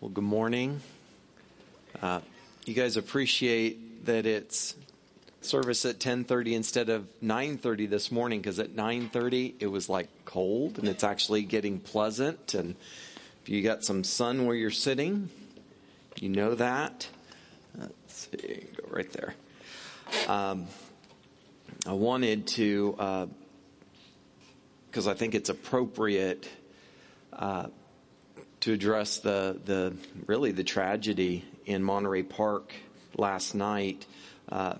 Well, 0.00 0.10
good 0.10 0.22
morning. 0.22 0.80
Uh, 2.00 2.20
you 2.64 2.72
guys 2.72 2.96
appreciate 2.96 4.06
that 4.06 4.26
it's 4.26 4.76
service 5.40 5.84
at 5.84 5.98
10:30 5.98 6.54
instead 6.54 6.88
of 6.88 7.08
9:30 7.20 7.86
this 7.86 8.12
morning 8.12 8.38
because 8.38 8.60
at 8.60 8.76
9:30 8.76 9.56
it 9.58 9.66
was 9.66 9.88
like 9.88 10.08
cold 10.24 10.78
and 10.78 10.86
it's 10.86 11.02
actually 11.02 11.42
getting 11.42 11.80
pleasant 11.80 12.54
and 12.54 12.76
if 13.42 13.48
you 13.48 13.60
got 13.60 13.82
some 13.82 14.04
sun 14.04 14.46
where 14.46 14.54
you're 14.54 14.70
sitting, 14.70 15.30
you 16.20 16.28
know 16.28 16.54
that. 16.54 17.08
Let's 17.76 18.28
see, 18.30 18.66
go 18.76 18.88
right 18.90 19.12
there. 19.12 19.34
Um, 20.28 20.68
I 21.88 21.94
wanted 21.94 22.46
to 22.46 22.92
because 24.92 25.08
uh, 25.08 25.10
I 25.10 25.14
think 25.14 25.34
it's 25.34 25.48
appropriate. 25.48 26.48
Uh, 27.32 27.66
to 28.60 28.72
address 28.72 29.18
the, 29.18 29.60
the 29.64 29.96
really 30.26 30.52
the 30.52 30.64
tragedy 30.64 31.44
in 31.66 31.82
Monterey 31.82 32.22
Park 32.22 32.72
last 33.16 33.54
night. 33.54 34.06
Uh, 34.48 34.74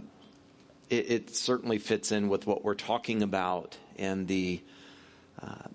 it, 0.91 1.11
it, 1.11 1.37
certainly 1.37 1.79
fits 1.79 2.13
in 2.13 2.29
with 2.29 2.47
what 2.47 2.65
we're 2.65 2.75
talking 2.75 3.23
about 3.23 3.77
and 3.99 4.27
the 4.27 4.61
uh, 5.43 5.69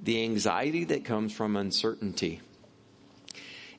the 0.00 0.22
anxiety 0.24 0.84
that 0.84 1.04
comes 1.04 1.32
from 1.32 1.56
uncertainty. 1.56 2.40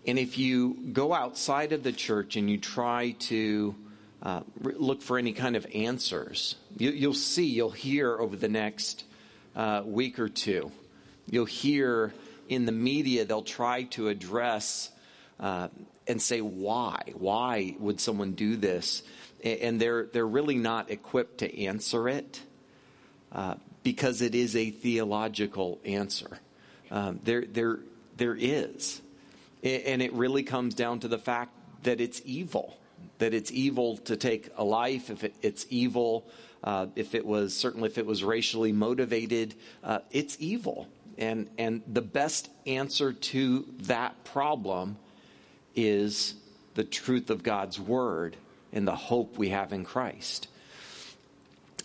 And 0.07 0.17
if 0.17 0.38
you 0.38 0.77
go 0.93 1.13
outside 1.13 1.73
of 1.73 1.84
the 1.84 1.91
church 1.91 2.38
and 2.38 2.49
you 2.49 2.57
try 2.57 3.12
to 3.20 3.76
uh, 4.23 4.41
look 4.62 5.01
for 5.01 5.17
any 5.17 5.34
kind 5.34 5.55
of 5.55 5.67
answers, 5.76 6.55
you, 6.77 7.09
will 7.09 7.13
see, 7.13 7.45
you'll 7.45 7.70
hear 7.70 8.17
over 8.17 8.35
the 8.35 8.48
next 8.48 9.04
uh, 9.55 9.84
week 9.85 10.17
or 10.17 10.29
two, 10.29 10.71
you'll 11.29 11.45
hear 11.45 12.13
in 12.49 12.65
the 12.65 12.71
media, 12.71 13.25
they'll 13.25 13.41
try 13.41 13.83
to 13.83 14.07
address 14.07 14.89
uh, 15.39 15.67
and 16.07 16.21
say 16.21 16.41
why. 16.41 17.13
Why 17.15 17.76
would 17.79 17.99
someone 17.99 18.34
do 18.34 18.55
this? 18.55 19.04
And 19.43 19.79
they're 19.79 20.05
they're 20.05 20.27
really 20.27 20.55
not 20.55 20.89
equipped 20.89 21.39
to 21.39 21.63
answer 21.65 22.09
it 22.09 22.41
uh, 23.31 23.55
because 23.84 24.21
it 24.21 24.34
is 24.34 24.55
a 24.55 24.71
theological 24.71 25.79
answer. 25.85 26.39
Um, 26.89 27.20
there 27.23 27.45
there 27.45 27.79
there 28.15 28.35
is, 28.35 29.01
and 29.61 30.01
it 30.01 30.13
really 30.13 30.43
comes 30.43 30.73
down 30.73 31.01
to 31.01 31.07
the 31.07 31.20
fact 31.20 31.51
that 31.84 32.01
it's 32.01 32.21
evil. 32.26 32.77
That 33.20 33.34
it's 33.34 33.51
evil 33.51 33.98
to 33.98 34.15
take 34.15 34.49
a 34.57 34.63
life. 34.63 35.11
If 35.11 35.23
it, 35.23 35.35
it's 35.41 35.67
evil, 35.70 36.26
uh, 36.63 36.87
if 36.95 37.13
it 37.13 37.26
was 37.26 37.55
certainly 37.55 37.89
if 37.89 37.98
it 37.98 38.05
was 38.05 38.23
racially 38.23 38.71
motivated, 38.71 39.54
uh, 39.84 39.99
it's 40.11 40.37
evil. 40.39 40.87
And, 41.18 41.49
and 41.57 41.82
the 41.87 42.01
best 42.01 42.49
answer 42.65 43.13
to 43.13 43.65
that 43.84 44.23
problem 44.23 44.98
is 45.76 46.35
the 46.76 46.84
truth 46.84 47.29
of 47.29 47.43
God's 47.43 47.79
word 47.79 48.35
and 48.71 48.87
the 48.87 48.96
hope 48.96 49.38
we 49.38 49.49
have 49.49 49.73
in 49.73 49.84
Christ. 49.84 50.48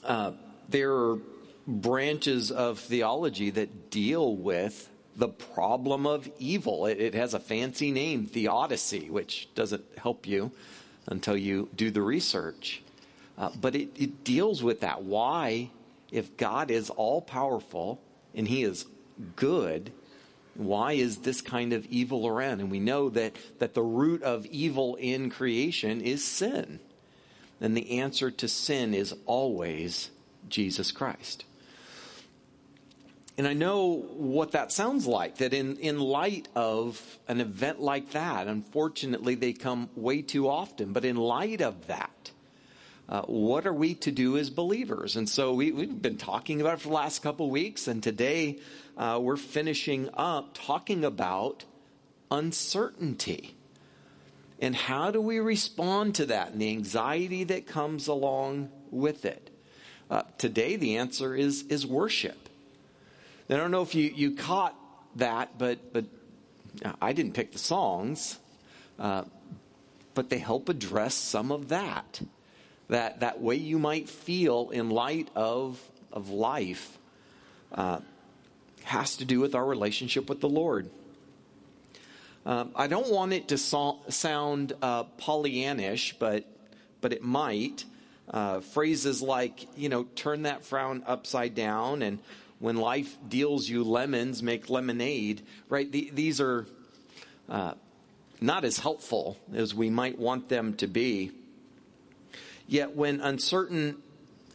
Uh, 0.04 0.32
there 0.68 0.92
are 0.92 1.18
branches 1.66 2.50
of 2.50 2.78
theology 2.78 3.50
that 3.50 3.90
deal 3.90 4.34
with 4.34 4.88
the 5.16 5.28
problem 5.28 6.06
of 6.06 6.28
evil. 6.38 6.86
It, 6.86 7.00
it, 7.00 7.14
has 7.14 7.34
a 7.34 7.40
fancy 7.40 7.90
name, 7.90 8.26
theodicy, 8.26 9.10
which 9.10 9.48
doesn't 9.54 9.84
help 9.96 10.26
you 10.26 10.50
until 11.06 11.36
you 11.36 11.68
do 11.74 11.90
the 11.90 12.02
research. 12.02 12.82
Uh, 13.36 13.50
but 13.60 13.74
it, 13.74 13.90
it 13.96 14.24
deals 14.24 14.62
with 14.62 14.80
that. 14.80 15.02
Why, 15.04 15.70
if 16.10 16.36
God 16.36 16.70
is 16.70 16.90
all 16.90 17.20
powerful 17.20 18.00
and 18.34 18.48
He 18.48 18.62
is 18.62 18.86
good, 19.36 19.92
why 20.54 20.92
is 20.92 21.18
this 21.18 21.40
kind 21.40 21.72
of 21.72 21.86
evil 21.86 22.26
around? 22.26 22.60
And 22.60 22.70
we 22.70 22.80
know 22.80 23.08
that, 23.10 23.36
that 23.58 23.74
the 23.74 23.82
root 23.82 24.22
of 24.22 24.44
evil 24.46 24.96
in 24.96 25.30
creation 25.30 26.00
is 26.00 26.24
sin. 26.24 26.80
And 27.60 27.76
the 27.76 28.00
answer 28.00 28.30
to 28.30 28.48
sin 28.48 28.92
is 28.92 29.14
always 29.24 30.10
Jesus 30.48 30.90
Christ. 30.90 31.44
And 33.38 33.46
I 33.46 33.54
know 33.54 34.04
what 34.14 34.52
that 34.52 34.72
sounds 34.72 35.06
like, 35.06 35.38
that 35.38 35.54
in, 35.54 35.76
in 35.78 35.98
light 35.98 36.48
of 36.54 37.18
an 37.28 37.40
event 37.40 37.80
like 37.80 38.10
that, 38.10 38.46
unfortunately, 38.46 39.36
they 39.36 39.54
come 39.54 39.88
way 39.96 40.20
too 40.20 40.48
often. 40.48 40.92
But 40.92 41.06
in 41.06 41.16
light 41.16 41.62
of 41.62 41.86
that, 41.86 42.31
uh, 43.12 43.20
what 43.26 43.66
are 43.66 43.74
we 43.74 43.94
to 43.94 44.10
do 44.10 44.38
as 44.38 44.48
believers? 44.48 45.16
And 45.16 45.28
so 45.28 45.52
we, 45.52 45.66
have 45.66 46.00
been 46.00 46.16
talking 46.16 46.62
about 46.62 46.78
it 46.78 46.80
for 46.80 46.88
the 46.88 46.94
last 46.94 47.22
couple 47.22 47.50
weeks, 47.50 47.86
and 47.86 48.02
today 48.02 48.58
uh, 48.96 49.18
we're 49.20 49.36
finishing 49.36 50.08
up 50.14 50.52
talking 50.54 51.04
about 51.04 51.66
uncertainty. 52.30 53.54
And 54.60 54.74
how 54.74 55.10
do 55.10 55.20
we 55.20 55.40
respond 55.40 56.14
to 56.14 56.26
that 56.26 56.52
and 56.52 56.62
the 56.62 56.70
anxiety 56.70 57.44
that 57.44 57.66
comes 57.66 58.08
along 58.08 58.70
with 58.90 59.26
it? 59.26 59.50
Uh, 60.10 60.22
today, 60.38 60.76
the 60.76 60.96
answer 60.96 61.34
is, 61.34 61.64
is 61.64 61.86
worship. 61.86 62.48
I 63.50 63.58
don't 63.58 63.70
know 63.70 63.82
if 63.82 63.94
you, 63.94 64.04
you 64.04 64.36
caught 64.36 64.74
that, 65.16 65.58
but, 65.58 65.92
but 65.92 66.06
I 67.02 67.12
didn't 67.12 67.34
pick 67.34 67.52
the 67.52 67.58
songs, 67.58 68.38
uh, 68.98 69.24
but 70.14 70.30
they 70.30 70.38
help 70.38 70.70
address 70.70 71.14
some 71.14 71.52
of 71.52 71.68
that. 71.68 72.22
That, 72.88 73.20
that 73.20 73.40
way 73.40 73.56
you 73.56 73.78
might 73.78 74.08
feel 74.08 74.70
in 74.70 74.90
light 74.90 75.28
of, 75.34 75.80
of 76.12 76.30
life. 76.30 76.98
Uh, 77.72 78.00
has 78.84 79.16
to 79.16 79.24
do 79.24 79.40
with 79.40 79.54
our 79.54 79.64
relationship 79.64 80.28
with 80.28 80.40
the 80.40 80.48
Lord. 80.48 80.90
Um, 82.44 82.72
I 82.74 82.88
don't 82.88 83.10
want 83.10 83.32
it 83.32 83.48
to 83.48 83.58
so- 83.58 84.00
sound 84.08 84.72
uh, 84.82 85.04
Pollyannish, 85.04 86.14
but 86.18 86.44
but 87.00 87.12
it 87.12 87.22
might. 87.22 87.84
Uh, 88.30 88.60
phrases 88.60 89.20
like, 89.20 89.66
you 89.76 89.88
know, 89.88 90.04
turn 90.14 90.42
that 90.42 90.64
frown 90.64 91.02
upside 91.06 91.54
down, 91.54 92.02
and 92.02 92.20
when 92.60 92.76
life 92.76 93.16
deals 93.28 93.68
you 93.68 93.82
lemons, 93.82 94.42
make 94.42 94.70
lemonade. 94.70 95.42
Right? 95.68 95.90
The, 95.90 96.10
these 96.12 96.40
are 96.40 96.66
uh, 97.48 97.74
not 98.40 98.64
as 98.64 98.78
helpful 98.78 99.36
as 99.52 99.74
we 99.74 99.90
might 99.90 100.18
want 100.18 100.48
them 100.48 100.74
to 100.74 100.86
be. 100.86 101.32
Yet, 102.72 102.96
when 102.96 103.20
uncertain 103.20 103.98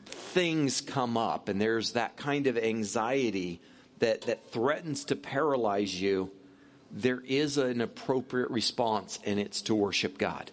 things 0.07 0.81
come 0.81 1.17
up, 1.17 1.49
and 1.49 1.61
there's 1.61 1.91
that 1.91 2.17
kind 2.17 2.47
of 2.47 2.57
anxiety 2.57 3.61
that, 3.99 4.21
that 4.21 4.49
threatens 4.49 5.05
to 5.05 5.15
paralyze 5.15 6.01
you, 6.01 6.31
there 6.91 7.21
is 7.27 7.59
an 7.59 7.79
appropriate 7.79 8.49
response, 8.49 9.19
and 9.23 9.39
it's 9.39 9.61
to 9.61 9.75
worship 9.75 10.17
God. 10.17 10.49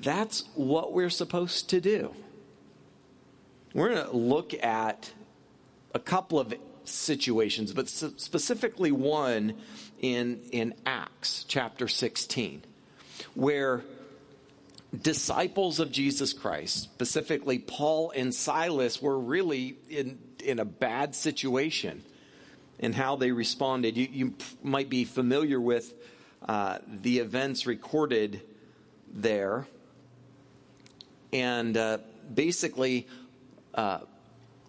That's 0.00 0.42
what 0.56 0.92
we're 0.92 1.08
supposed 1.08 1.70
to 1.70 1.80
do. 1.80 2.12
We're 3.74 3.94
going 3.94 4.08
to 4.08 4.16
look 4.16 4.54
at 4.54 5.12
a 5.94 6.00
couple 6.00 6.40
of 6.40 6.52
situations, 6.82 7.72
but 7.72 7.88
specifically 7.88 8.90
one 8.90 9.54
in, 10.00 10.40
in 10.50 10.74
Acts 10.84 11.44
chapter 11.46 11.86
16, 11.86 12.64
where 13.36 13.84
disciples 15.00 15.80
of 15.80 15.90
Jesus 15.90 16.32
Christ, 16.32 16.82
specifically 16.82 17.58
Paul 17.58 18.12
and 18.14 18.34
Silas, 18.34 19.00
were 19.00 19.18
really 19.18 19.76
in, 19.88 20.18
in 20.44 20.58
a 20.58 20.64
bad 20.64 21.14
situation 21.14 22.02
and 22.78 22.94
how 22.94 23.16
they 23.16 23.32
responded. 23.32 23.96
You, 23.96 24.08
you 24.10 24.34
might 24.62 24.90
be 24.90 25.04
familiar 25.04 25.60
with 25.60 25.92
uh, 26.46 26.78
the 26.86 27.18
events 27.18 27.66
recorded 27.66 28.42
there. 29.12 29.66
And 31.32 31.76
uh, 31.76 31.98
basically, 32.32 33.06
uh, 33.74 34.00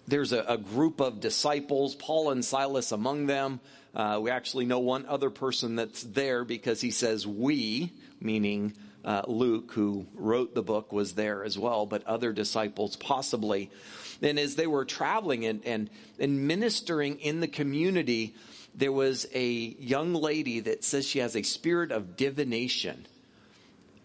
there's 0.08 0.32
a, 0.32 0.44
a, 0.48 0.58
group 0.58 1.02
of 1.02 1.20
disciples, 1.20 1.96
Paul 1.96 2.30
and 2.30 2.46
Silas 2.46 2.92
among 2.92 3.26
them. 3.26 3.60
Uh, 3.94 4.20
we 4.22 4.30
actually 4.32 4.66
know 4.66 4.80
one 4.80 5.06
other 5.06 5.30
person 5.30 5.76
that's 5.76 6.04
there 6.04 6.46
because 6.46 6.82
he 6.82 6.92
says 6.92 7.28
we, 7.28 7.92
meaning 8.22 8.74
uh, 9.06 9.24
Luke, 9.28 9.72
who 9.74 10.06
wrote 10.16 10.56
the 10.56 10.64
book, 10.64 10.92
was 10.92 11.14
there 11.14 11.44
as 11.44 11.58
well, 11.58 11.86
but 11.86 12.06
other 12.06 12.32
disciples 12.32 12.96
possibly. 12.96 13.70
And 14.22 14.40
as 14.40 14.56
they 14.56 14.68
were 14.68 14.86
traveling 14.86 15.46
and, 15.46 15.66
and, 15.66 15.90
and 16.20 16.48
ministering 16.48 17.20
in 17.20 17.40
the 17.40 17.48
community, 17.48 18.36
there 18.76 18.92
was 18.92 19.28
a 19.34 19.46
young 19.46 20.14
lady 20.14 20.62
that 20.62 20.84
says 20.84 21.06
she 21.06 21.20
has 21.20 21.36
a 21.36 21.44
spirit 21.44 21.92
of 21.92 22.16
divination. 22.16 23.06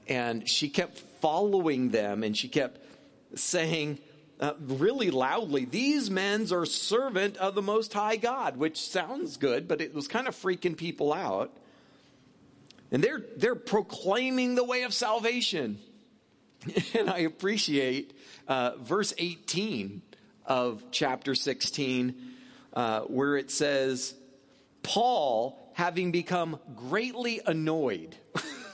And 0.08 0.48
she 0.48 0.68
kept 0.68 0.98
following 1.20 1.90
them 1.90 2.22
and 2.22 2.36
she 2.36 2.48
kept 2.48 2.80
saying, 3.34 3.98
uh, 4.40 4.54
really 4.60 5.10
loudly, 5.10 5.64
These 5.64 6.10
men 6.10 6.46
are 6.52 6.64
servant 6.64 7.36
of 7.36 7.54
the 7.54 7.62
Most 7.62 7.92
High 7.92 8.16
God, 8.16 8.56
which 8.56 8.80
sounds 8.80 9.36
good, 9.36 9.66
but 9.68 9.80
it 9.80 9.94
was 9.94 10.08
kind 10.08 10.28
of 10.28 10.36
freaking 10.36 10.76
people 10.76 11.12
out. 11.12 11.52
And 12.90 13.02
they're, 13.02 13.22
they're 13.36 13.54
proclaiming 13.54 14.54
the 14.54 14.64
way 14.64 14.82
of 14.82 14.94
salvation. 14.94 15.78
And 16.94 17.08
I 17.08 17.18
appreciate 17.18 18.14
uh, 18.48 18.72
verse 18.78 19.14
18 19.16 20.02
of 20.44 20.82
chapter 20.90 21.34
16, 21.34 22.14
uh, 22.74 23.00
where 23.02 23.36
it 23.36 23.50
says, 23.50 24.14
Paul, 24.82 25.58
having 25.74 26.10
become 26.10 26.58
greatly 26.74 27.40
annoyed. 27.46 28.16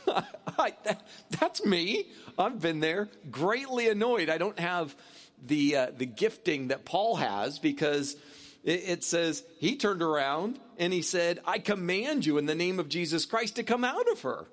I, 0.58 0.72
that, 0.84 1.06
that's 1.38 1.64
me. 1.64 2.06
I've 2.38 2.60
been 2.60 2.80
there, 2.80 3.10
greatly 3.30 3.88
annoyed. 3.88 4.30
I 4.30 4.38
don't 4.38 4.58
have 4.58 4.96
the 5.46 5.76
uh, 5.76 5.86
the 5.96 6.06
gifting 6.06 6.68
that 6.68 6.84
Paul 6.84 7.16
has 7.16 7.58
because 7.58 8.16
it, 8.64 9.04
says 9.04 9.44
he 9.58 9.76
turned 9.76 10.02
around 10.02 10.58
and 10.78 10.92
he 10.92 11.02
said, 11.02 11.40
"I 11.44 11.58
command 11.58 12.24
you 12.24 12.38
in 12.38 12.46
the 12.46 12.54
name 12.54 12.80
of 12.80 12.88
Jesus 12.88 13.26
Christ 13.26 13.56
to 13.56 13.62
come 13.62 13.84
out 13.84 14.08
of 14.10 14.22
her." 14.22 14.46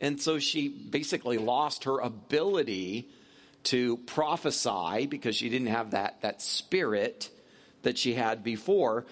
And 0.00 0.20
so 0.20 0.38
she 0.38 0.68
basically 0.68 1.38
lost 1.38 1.84
her 1.84 1.98
ability 1.98 3.08
to 3.64 3.96
prophesy 3.98 5.06
because 5.06 5.36
she 5.36 5.48
didn't 5.48 5.68
have 5.68 5.90
that 5.90 6.22
that 6.22 6.40
spirit 6.40 7.30
that 7.82 7.98
she 7.98 8.14
had 8.14 8.42
before. 8.42 9.04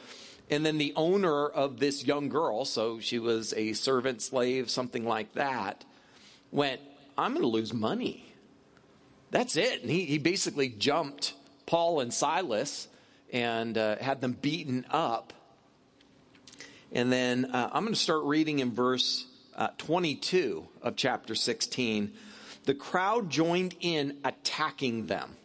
And 0.48 0.64
then 0.64 0.78
the 0.78 0.92
owner 0.94 1.46
of 1.46 1.80
this 1.80 2.04
young 2.04 2.28
girl, 2.28 2.64
so 2.64 3.00
she 3.00 3.18
was 3.18 3.52
a 3.54 3.72
servant 3.72 4.22
slave, 4.22 4.70
something 4.70 5.04
like 5.04 5.34
that, 5.34 5.84
went, 6.52 6.80
I'm 7.18 7.32
going 7.32 7.42
to 7.42 7.48
lose 7.48 7.74
money. 7.74 8.32
That's 9.32 9.56
it. 9.56 9.82
And 9.82 9.90
he, 9.90 10.04
he 10.04 10.18
basically 10.18 10.68
jumped 10.68 11.34
Paul 11.66 12.00
and 12.00 12.14
Silas 12.14 12.86
and 13.32 13.76
uh, 13.76 13.96
had 13.96 14.20
them 14.20 14.32
beaten 14.32 14.86
up. 14.90 15.32
And 16.92 17.12
then 17.12 17.46
uh, 17.46 17.70
I'm 17.72 17.82
going 17.82 17.94
to 17.94 18.00
start 18.00 18.22
reading 18.24 18.60
in 18.60 18.72
verse 18.72 19.26
uh, 19.56 19.68
22 19.78 20.66
of 20.82 20.96
chapter 20.96 21.34
16. 21.34 22.12
The 22.64 22.74
crowd 22.74 23.30
joined 23.30 23.74
in 23.80 24.18
attacking 24.24 25.06
them. 25.06 25.36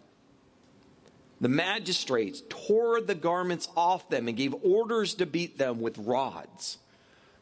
The 1.39 1.49
magistrates 1.49 2.43
tore 2.49 3.01
the 3.01 3.15
garments 3.15 3.67
off 3.75 4.09
them 4.09 4.27
and 4.27 4.37
gave 4.37 4.53
orders 4.63 5.15
to 5.15 5.25
beat 5.25 5.57
them 5.57 5.81
with 5.81 5.97
rods. 5.97 6.77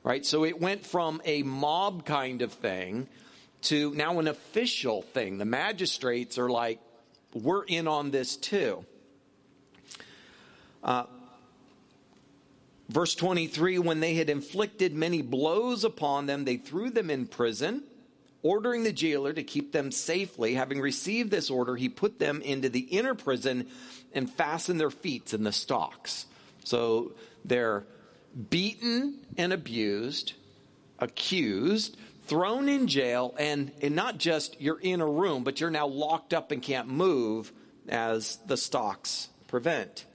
Right? 0.03 0.25
So 0.25 0.45
it 0.45 0.62
went 0.62 0.86
from 0.86 1.21
a 1.25 1.44
mob 1.44 2.06
kind 2.06 2.41
of 2.41 2.53
thing 2.53 3.09
to 3.63 3.94
now 3.94 4.19
an 4.19 4.27
official 4.27 5.01
thing. 5.01 5.38
The 5.38 5.45
magistrates 5.45 6.38
are 6.38 6.50
like, 6.50 6.80
we're 7.33 7.65
in 7.65 7.88
on 7.88 8.12
this 8.12 8.38
too. 8.38 8.86
Uh, 10.83 11.03
verse 12.89 13.15
23 13.15 13.79
when 13.79 13.99
they 13.99 14.15
had 14.15 14.29
inflicted 14.29 14.93
many 14.93 15.21
blows 15.21 15.83
upon 15.83 16.25
them, 16.25 16.45
they 16.45 16.57
threw 16.57 16.89
them 16.89 17.09
in 17.09 17.27
prison 17.27 17.83
ordering 18.41 18.83
the 18.83 18.93
jailer 18.93 19.33
to 19.33 19.43
keep 19.43 19.71
them 19.71 19.91
safely. 19.91 20.53
Having 20.53 20.81
received 20.81 21.31
this 21.31 21.49
order, 21.49 21.75
he 21.75 21.89
put 21.89 22.19
them 22.19 22.41
into 22.41 22.69
the 22.69 22.79
inner 22.79 23.15
prison 23.15 23.67
and 24.13 24.29
fastened 24.29 24.79
their 24.79 24.91
feet 24.91 25.33
in 25.33 25.43
the 25.43 25.51
stocks. 25.51 26.25
So 26.63 27.13
they're 27.43 27.85
beaten 28.49 29.19
and 29.37 29.51
abused, 29.53 30.33
accused, 30.99 31.97
thrown 32.27 32.69
in 32.69 32.87
jail, 32.87 33.35
and, 33.37 33.71
and 33.81 33.95
not 33.95 34.17
just 34.17 34.59
you're 34.61 34.79
in 34.79 35.01
a 35.01 35.07
room, 35.07 35.43
but 35.43 35.59
you're 35.59 35.71
now 35.71 35.87
locked 35.87 36.33
up 36.33 36.51
and 36.51 36.61
can't 36.61 36.87
move 36.87 37.51
as 37.87 38.37
the 38.45 38.57
stocks 38.57 39.29
prevent. 39.47 40.05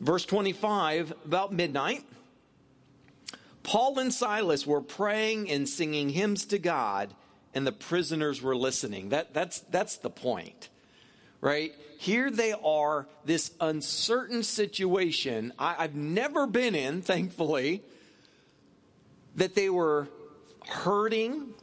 Verse 0.00 0.24
25, 0.24 1.12
about 1.24 1.52
midnight, 1.52 2.04
Paul 3.62 3.98
and 3.98 4.12
Silas 4.12 4.66
were 4.66 4.80
praying 4.80 5.50
and 5.50 5.68
singing 5.68 6.10
hymns 6.10 6.44
to 6.46 6.58
God 6.58 7.14
and 7.54 7.66
the 7.66 7.72
prisoners 7.72 8.42
were 8.42 8.56
listening. 8.56 9.10
That, 9.10 9.32
that's, 9.32 9.60
that's 9.60 9.96
the 9.96 10.10
point, 10.10 10.68
right? 11.40 11.72
Here 11.98 12.30
they 12.30 12.52
are, 12.52 13.06
this 13.24 13.52
uncertain 13.60 14.42
situation 14.42 15.52
I, 15.58 15.76
I've 15.78 15.94
never 15.94 16.46
been 16.46 16.74
in, 16.74 17.00
thankfully, 17.00 17.82
that 19.36 19.54
they 19.54 19.70
were 19.70 20.08
hurting, 20.68 21.54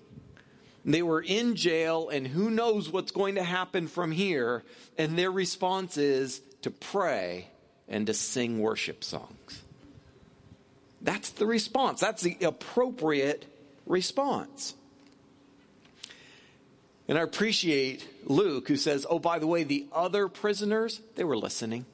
they 0.86 1.04
were 1.04 1.22
in 1.22 1.56
jail, 1.56 2.10
and 2.10 2.26
who 2.26 2.50
knows 2.50 2.90
what's 2.90 3.12
going 3.12 3.36
to 3.36 3.44
happen 3.44 3.88
from 3.88 4.12
here. 4.12 4.64
And 4.98 5.18
their 5.18 5.32
response 5.32 5.98
is 5.98 6.42
to 6.64 6.72
pray 6.72 7.51
and 7.92 8.08
to 8.08 8.14
sing 8.16 8.60
worship 8.60 9.04
songs. 9.04 9.62
That's 11.02 11.30
the 11.32 11.46
response. 11.46 12.00
That's 12.00 12.24
the 12.24 12.38
appropriate 12.42 13.46
response. 13.86 14.74
And 17.08 17.18
I 17.18 17.22
appreciate 17.22 18.08
Luke, 18.26 18.70
who 18.70 18.78
says, 18.78 19.06
Oh, 19.10 19.20
by 19.20 19.40
the 19.40 19.48
way, 19.48 19.64
the 19.64 19.86
other 19.92 20.30
prisoners, 20.30 21.02
they 21.16 21.26
were 21.26 21.38
listening. 21.38 21.86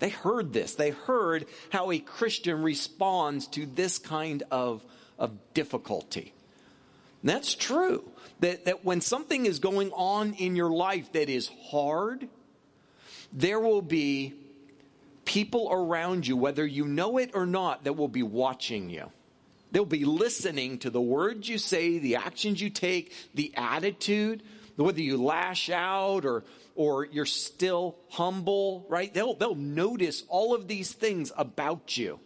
They 0.00 0.10
heard 0.10 0.52
this. 0.52 0.74
They 0.74 0.90
heard 0.90 1.46
how 1.70 1.90
a 1.90 1.98
Christian 1.98 2.62
responds 2.62 3.46
to 3.48 3.64
this 3.64 3.98
kind 3.98 4.42
of, 4.50 4.84
of 5.18 5.32
difficulty. 5.54 6.34
And 7.22 7.30
that's 7.30 7.54
true. 7.54 8.04
That, 8.40 8.64
that 8.64 8.84
when 8.84 9.00
something 9.00 9.46
is 9.46 9.60
going 9.60 9.92
on 9.92 10.34
in 10.34 10.56
your 10.56 10.70
life 10.70 11.12
that 11.12 11.30
is 11.30 11.48
hard, 11.70 12.28
there 13.32 13.60
will 13.60 13.80
be 13.80 14.34
people 15.32 15.70
around 15.72 16.26
you, 16.26 16.36
whether 16.36 16.66
you 16.66 16.84
know 16.84 17.16
it 17.16 17.30
or 17.32 17.46
not, 17.46 17.84
that 17.84 17.94
will 17.94 18.06
be 18.06 18.22
watching 18.22 18.90
you. 18.90 19.10
They'll 19.70 19.86
be 19.86 20.04
listening 20.04 20.76
to 20.80 20.90
the 20.90 21.00
words 21.00 21.48
you 21.48 21.56
say, 21.56 21.98
the 21.98 22.16
actions 22.16 22.60
you 22.60 22.68
take, 22.68 23.14
the 23.32 23.50
attitude, 23.56 24.42
whether 24.76 25.00
you 25.00 25.16
lash 25.16 25.70
out 25.70 26.26
or, 26.26 26.44
or 26.74 27.06
you're 27.06 27.24
still 27.24 27.96
humble, 28.10 28.84
right? 28.90 29.12
They'll, 29.14 29.32
they'll 29.32 29.54
notice 29.54 30.22
all 30.28 30.54
of 30.54 30.68
these 30.68 30.92
things 30.92 31.32
about 31.34 31.96
you. 31.96 32.20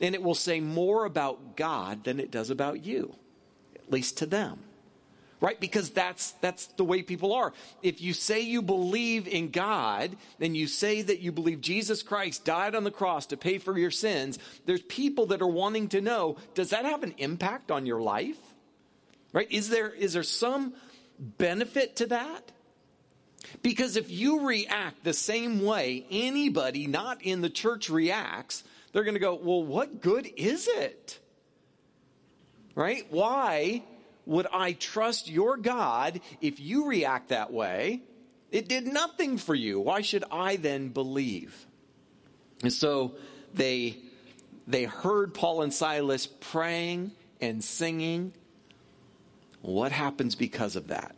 And 0.00 0.14
it 0.14 0.22
will 0.22 0.36
say 0.36 0.60
more 0.60 1.04
about 1.04 1.56
God 1.56 2.04
than 2.04 2.20
it 2.20 2.30
does 2.30 2.50
about 2.50 2.84
you, 2.84 3.16
at 3.74 3.90
least 3.90 4.18
to 4.18 4.26
them 4.26 4.60
right? 5.40 5.58
Because 5.60 5.90
that's 5.90 6.32
that's 6.40 6.66
the 6.66 6.84
way 6.84 7.02
people 7.02 7.32
are. 7.34 7.52
If 7.82 8.00
you 8.00 8.12
say 8.12 8.40
you 8.40 8.62
believe 8.62 9.28
in 9.28 9.50
god 9.50 10.16
then 10.38 10.54
you 10.54 10.66
say 10.66 11.02
that 11.02 11.20
you 11.20 11.32
believe 11.32 11.60
jesus 11.60 12.02
christ 12.02 12.44
died 12.44 12.74
on 12.74 12.84
the 12.84 12.90
cross 12.90 13.26
to 13.26 13.36
pay 13.36 13.58
for 13.58 13.76
your 13.78 13.90
sins. 13.90 14.38
There's 14.64 14.82
people 14.82 15.26
that 15.26 15.42
are 15.42 15.46
wanting 15.46 15.88
to 15.90 16.00
know 16.00 16.36
does 16.54 16.70
that 16.70 16.84
have 16.84 17.02
an 17.02 17.14
impact 17.18 17.70
on 17.70 17.86
your 17.86 18.00
life? 18.00 18.38
Right? 19.32 19.50
Is 19.50 19.68
there 19.68 19.90
is 19.90 20.14
there 20.14 20.22
some 20.22 20.74
benefit 21.18 21.96
to 21.96 22.06
that? 22.06 22.52
Because 23.62 23.96
if 23.96 24.10
you 24.10 24.46
react 24.46 25.04
the 25.04 25.12
same 25.12 25.62
way 25.62 26.04
anybody 26.10 26.86
not 26.86 27.22
in 27.22 27.42
the 27.42 27.50
church 27.50 27.88
reacts 27.90 28.64
they're 28.92 29.04
going 29.04 29.14
to 29.14 29.20
go 29.20 29.34
well 29.34 29.62
what 29.62 30.00
good 30.00 30.28
is 30.36 30.68
it? 30.68 31.18
Right? 32.74 33.06
Why 33.10 33.82
would 34.26 34.48
I 34.52 34.72
trust 34.72 35.30
your 35.30 35.56
God 35.56 36.20
if 36.40 36.58
you 36.60 36.86
react 36.86 37.28
that 37.28 37.52
way? 37.52 38.02
It 38.50 38.68
did 38.68 38.86
nothing 38.86 39.38
for 39.38 39.54
you. 39.54 39.80
Why 39.80 40.02
should 40.02 40.24
I 40.30 40.56
then 40.56 40.88
believe? 40.88 41.66
And 42.62 42.72
so 42.72 43.14
they 43.54 43.98
they 44.66 44.84
heard 44.84 45.32
Paul 45.32 45.62
and 45.62 45.72
Silas 45.72 46.26
praying 46.26 47.12
and 47.40 47.62
singing. 47.62 48.32
What 49.62 49.92
happens 49.92 50.34
because 50.34 50.74
of 50.74 50.88
that? 50.88 51.14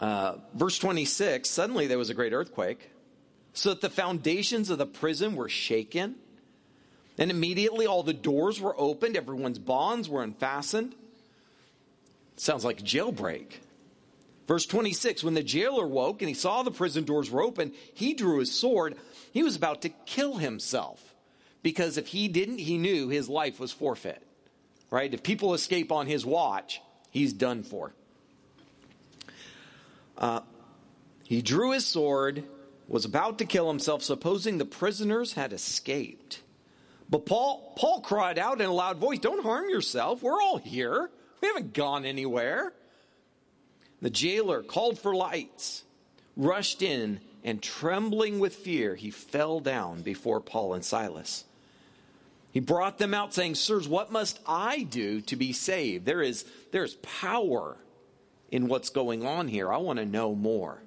Uh, 0.00 0.36
verse 0.54 0.78
26 0.78 1.48
suddenly 1.48 1.86
there 1.86 1.98
was 1.98 2.10
a 2.10 2.14
great 2.14 2.32
earthquake, 2.32 2.90
so 3.52 3.70
that 3.70 3.80
the 3.80 3.90
foundations 3.90 4.70
of 4.70 4.78
the 4.78 4.86
prison 4.86 5.36
were 5.36 5.48
shaken 5.48 6.16
and 7.18 7.30
immediately 7.30 7.86
all 7.86 8.02
the 8.02 8.12
doors 8.12 8.60
were 8.60 8.74
opened, 8.78 9.16
everyone's 9.16 9.58
bonds 9.58 10.08
were 10.08 10.22
unfastened. 10.22 10.94
Sounds 12.36 12.64
like 12.64 12.82
jailbreak. 12.82 13.60
Verse 14.46 14.66
26 14.66 15.22
When 15.22 15.34
the 15.34 15.42
jailer 15.42 15.86
woke 15.86 16.22
and 16.22 16.28
he 16.28 16.34
saw 16.34 16.62
the 16.62 16.70
prison 16.70 17.04
doors 17.04 17.30
were 17.30 17.42
open, 17.42 17.72
he 17.94 18.14
drew 18.14 18.40
his 18.40 18.52
sword. 18.52 18.96
He 19.32 19.42
was 19.42 19.56
about 19.56 19.82
to 19.82 19.88
kill 19.88 20.36
himself 20.36 21.14
because 21.62 21.96
if 21.96 22.08
he 22.08 22.28
didn't, 22.28 22.58
he 22.58 22.78
knew 22.78 23.08
his 23.08 23.28
life 23.28 23.58
was 23.58 23.72
forfeit. 23.72 24.22
Right? 24.90 25.12
If 25.12 25.22
people 25.22 25.54
escape 25.54 25.90
on 25.90 26.06
his 26.06 26.24
watch, 26.24 26.80
he's 27.10 27.32
done 27.32 27.62
for. 27.62 27.92
Uh, 30.16 30.40
he 31.24 31.42
drew 31.42 31.72
his 31.72 31.86
sword, 31.86 32.44
was 32.86 33.04
about 33.04 33.38
to 33.38 33.44
kill 33.44 33.68
himself, 33.68 34.02
supposing 34.02 34.58
the 34.58 34.64
prisoners 34.64 35.32
had 35.32 35.52
escaped. 35.52 36.40
But 37.08 37.26
Paul, 37.26 37.74
Paul 37.76 38.00
cried 38.00 38.38
out 38.38 38.60
in 38.60 38.66
a 38.66 38.72
loud 38.72 38.98
voice, 38.98 39.18
Don't 39.18 39.42
harm 39.42 39.68
yourself. 39.68 40.22
We're 40.22 40.40
all 40.40 40.58
here. 40.58 41.10
We 41.40 41.48
haven't 41.48 41.74
gone 41.74 42.04
anywhere. 42.04 42.72
The 44.00 44.10
jailer 44.10 44.62
called 44.62 44.98
for 44.98 45.14
lights, 45.14 45.84
rushed 46.36 46.82
in, 46.82 47.20
and 47.44 47.62
trembling 47.62 48.38
with 48.38 48.54
fear, 48.54 48.94
he 48.94 49.10
fell 49.10 49.60
down 49.60 50.00
before 50.00 50.40
Paul 50.40 50.72
and 50.72 50.84
Silas. 50.84 51.44
He 52.52 52.60
brought 52.60 52.98
them 52.98 53.12
out, 53.12 53.34
saying, 53.34 53.56
Sirs, 53.56 53.86
what 53.86 54.10
must 54.10 54.40
I 54.46 54.84
do 54.84 55.20
to 55.22 55.36
be 55.36 55.52
saved? 55.52 56.06
There 56.06 56.22
is, 56.22 56.44
there 56.72 56.84
is 56.84 56.94
power 56.94 57.76
in 58.50 58.68
what's 58.68 58.90
going 58.90 59.26
on 59.26 59.48
here. 59.48 59.72
I 59.72 59.76
want 59.76 59.98
to 59.98 60.06
know 60.06 60.34
more. 60.34 60.80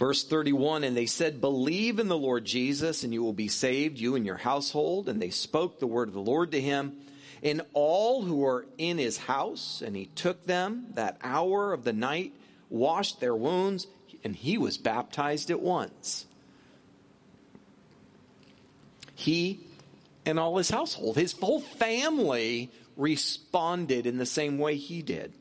Verse 0.00 0.24
31 0.24 0.82
And 0.82 0.96
they 0.96 1.06
said, 1.06 1.42
Believe 1.42 2.00
in 2.00 2.08
the 2.08 2.18
Lord 2.18 2.46
Jesus, 2.46 3.04
and 3.04 3.12
you 3.12 3.22
will 3.22 3.34
be 3.34 3.48
saved, 3.48 3.98
you 3.98 4.16
and 4.16 4.24
your 4.26 4.38
household. 4.38 5.08
And 5.08 5.20
they 5.20 5.30
spoke 5.30 5.78
the 5.78 5.86
word 5.86 6.08
of 6.08 6.14
the 6.14 6.20
Lord 6.20 6.50
to 6.52 6.60
him 6.60 6.96
and 7.42 7.62
all 7.74 8.22
who 8.22 8.36
were 8.36 8.66
in 8.78 8.96
his 8.96 9.18
house. 9.18 9.82
And 9.84 9.94
he 9.94 10.06
took 10.06 10.46
them 10.46 10.86
that 10.94 11.18
hour 11.22 11.74
of 11.74 11.84
the 11.84 11.92
night, 11.92 12.32
washed 12.70 13.20
their 13.20 13.36
wounds, 13.36 13.86
and 14.24 14.34
he 14.34 14.56
was 14.56 14.78
baptized 14.78 15.50
at 15.50 15.60
once. 15.60 16.24
He 19.14 19.60
and 20.24 20.38
all 20.38 20.56
his 20.56 20.70
household, 20.70 21.16
his 21.16 21.32
whole 21.32 21.60
family 21.60 22.70
responded 22.96 24.06
in 24.06 24.16
the 24.16 24.26
same 24.26 24.56
way 24.56 24.76
he 24.76 25.02
did. 25.02 25.34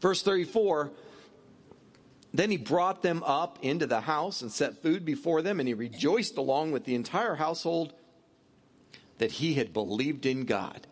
Verse 0.00 0.22
34 0.22 0.92
Then 2.36 2.50
he 2.50 2.58
brought 2.58 3.00
them 3.00 3.22
up 3.24 3.58
into 3.62 3.86
the 3.86 4.02
house 4.02 4.42
and 4.42 4.52
set 4.52 4.82
food 4.82 5.06
before 5.06 5.40
them, 5.40 5.58
and 5.58 5.66
he 5.66 5.72
rejoiced 5.72 6.36
along 6.36 6.70
with 6.70 6.84
the 6.84 6.94
entire 6.94 7.36
household 7.36 7.94
that 9.16 9.32
he 9.32 9.54
had 9.54 9.72
believed 9.72 10.26
in 10.26 10.44
God. 10.44 10.86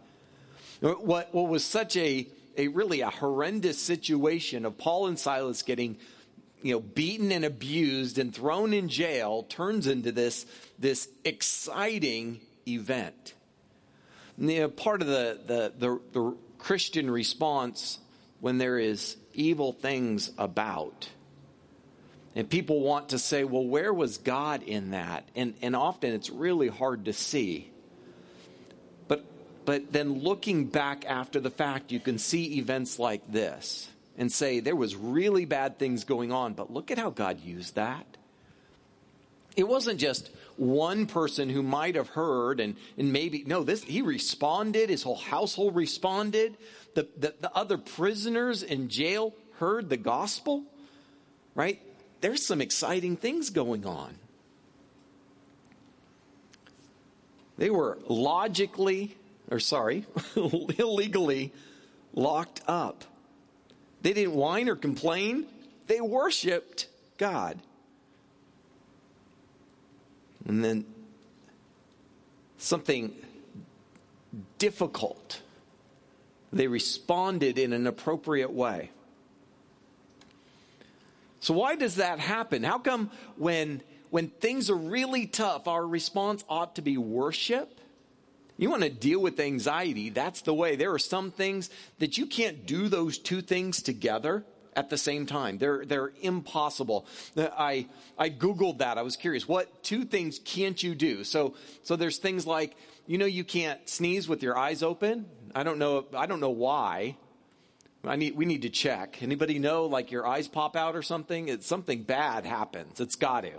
What, 0.81 1.35
what 1.35 1.49
was 1.49 1.63
such 1.63 1.99
a, 1.99 2.27
a 2.57 2.69
really 2.69 3.03
a 3.03 3.11
horrendous 3.11 3.79
situation 3.79 4.65
of 4.65 4.79
Paul 4.79 5.07
and 5.07 5.19
Silas 5.19 5.61
getting 5.63 5.99
you 6.63 6.73
know, 6.73 6.81
beaten 6.81 7.31
and 7.31 7.45
abused 7.45 8.19
and 8.19 8.35
thrown 8.35 8.73
in 8.73 8.89
jail 8.89 9.43
turns 9.43 9.87
into 9.87 10.13
this, 10.13 10.47
this 10.79 11.11
exciting 11.27 12.41
event. 12.67 13.35
You 14.39 14.61
know, 14.61 14.69
part 14.69 15.03
of 15.03 15.09
the, 15.09 15.39
the, 15.47 15.73
the, 15.79 16.01
the 16.13 16.37
Christian 16.57 17.11
response 17.11 17.99
when 18.41 18.57
there 18.57 18.79
is 18.79 19.19
evil 19.35 19.73
things 19.73 20.31
about. 20.39 21.11
And 22.37 22.51
people 22.51 22.81
want 22.81 23.11
to 23.11 23.19
say, 23.19 23.45
well, 23.45 23.65
where 23.65 23.93
was 23.95 24.19
God 24.19 24.63
in 24.63 24.91
that? 24.91 25.29
And, 25.37 25.55
and 25.63 25.77
often 25.77 26.13
it's 26.13 26.31
really 26.31 26.69
hard 26.69 27.05
to 27.05 27.13
see. 27.13 27.71
But, 29.07 29.25
but 29.65 29.93
then 29.93 30.21
looking 30.21 30.65
back 30.65 31.05
after 31.07 31.39
the 31.39 31.51
fact, 31.51 31.93
you 31.93 32.01
can 32.01 32.19
see 32.19 32.59
events 32.59 32.99
like 32.99 33.31
this 33.31 33.89
and 34.19 34.33
say, 34.33 34.61
there 34.61 34.75
was 34.75 34.97
really 34.97 35.45
bad 35.45 35.79
things 35.79 36.05
going 36.05 36.33
on, 36.33 36.55
but 36.55 36.73
look 36.73 36.91
at 36.91 36.99
how 36.99 37.11
God 37.11 37.41
used 37.41 37.77
that. 37.77 38.07
It 39.57 39.69
wasn't 39.69 40.01
just 40.01 40.31
one 40.57 41.07
person 41.07 41.49
who 41.49 41.63
might 41.63 41.95
have 41.95 42.09
heard 42.09 42.59
and, 42.59 42.75
and 42.99 43.13
maybe, 43.13 43.45
no, 43.47 43.63
this, 43.63 43.85
he 43.85 44.03
responded, 44.03 44.91
his 44.91 45.05
whole 45.05 45.17
household 45.17 45.77
responded. 45.77 46.57
The, 46.95 47.07
the, 47.17 47.35
the 47.41 47.55
other 47.55 47.79
prisoners 47.79 48.65
in 48.65 48.89
jail 48.89 49.33
heard 49.59 49.89
the 49.89 49.97
gospel, 49.97 50.65
right? 51.55 51.81
There's 52.25 52.43
some 52.43 52.63
exciting 52.63 53.19
things 53.19 53.51
going 53.51 53.85
on. 53.85 54.15
They 57.59 57.69
were 57.69 57.99
logically, 58.09 59.19
or 59.51 59.61
sorry, 59.61 60.07
illegally 60.35 61.53
locked 62.15 62.63
up. 62.67 63.05
They 64.01 64.15
didn't 64.15 64.33
whine 64.33 64.71
or 64.71 64.75
complain, 64.75 65.45
they 65.87 66.01
worshiped 66.01 66.89
God. 67.19 67.59
And 70.47 70.65
then 70.65 70.87
something 72.57 73.13
difficult. 74.57 75.43
They 76.55 76.69
responded 76.69 77.59
in 77.59 77.75
an 77.75 77.87
appropriate 77.87 78.51
way. 78.51 78.93
So, 81.45 81.53
why 81.53 81.77
does 81.77 81.97
that 81.97 82.21
happen? 82.21 82.63
How 82.63 82.79
come 82.79 83.11
when, 83.37 83.83
when 84.09 84.29
things 84.29 84.71
are 84.71 84.77
really 84.77 85.27
tough, 85.27 85.69
our 85.69 85.87
response 85.87 86.43
ought 86.49 86.77
to 86.77 86.83
be 86.83 86.97
worship? 86.97 87.81
You 88.57 88.71
want 88.71 88.83
to 88.83 88.89
deal 88.89 89.21
with 89.21 89.39
anxiety, 89.39 90.09
that's 90.09 90.41
the 90.41 90.55
way. 90.55 90.77
There 90.77 90.95
are 90.95 90.99
some 90.99 91.31
things 91.31 91.69
that 91.99 92.17
you 92.17 92.25
can't 92.25 92.65
do 92.65 92.89
those 92.89 93.19
two 93.19 93.43
things 93.43 93.83
together 93.83 94.43
at 94.75 94.89
the 94.89 94.97
same 94.97 95.27
time. 95.27 95.59
They're, 95.59 95.85
they're 95.85 96.13
impossible. 96.23 97.05
I, 97.37 97.89
I 98.17 98.31
Googled 98.31 98.79
that. 98.79 98.97
I 98.97 99.03
was 99.03 99.17
curious. 99.17 99.47
What 99.47 99.83
two 99.83 100.07
things 100.07 100.39
can't 100.39 100.83
you 100.83 100.95
do? 100.95 101.25
So, 101.25 101.57
so 101.83 101.95
there's 101.95 102.17
things 102.17 102.47
like, 102.47 102.75
you 103.07 103.19
know, 103.19 103.27
you 103.27 103.45
can't 103.45 103.87
sneeze 103.87 104.27
with 104.27 104.43
your 104.43 104.57
eyes 104.57 104.83
open. 104.83 105.27
I 105.55 105.63
don't 105.63 105.79
know. 105.79 106.07
I 106.17 106.25
don't 106.25 106.41
know 106.41 106.49
why. 106.49 107.19
I 108.07 108.17
need, 108.17 108.37
we 108.37 108.45
need 108.45 108.63
to 108.63 108.71
check. 108.71 109.23
Anybody 109.23 109.59
know, 109.59 109.87
like 109.87 110.11
your 110.11 110.27
eyes 110.27 110.49
pop 110.49 110.77
out 110.77 110.97
or 110.97 111.03
something? 111.03 111.49
It's 111.49 111.67
something 111.67 112.03
bad 112.03 112.45
happens. 112.45 113.01
It's 113.01 113.17
got 113.17 113.43
to. 113.43 113.53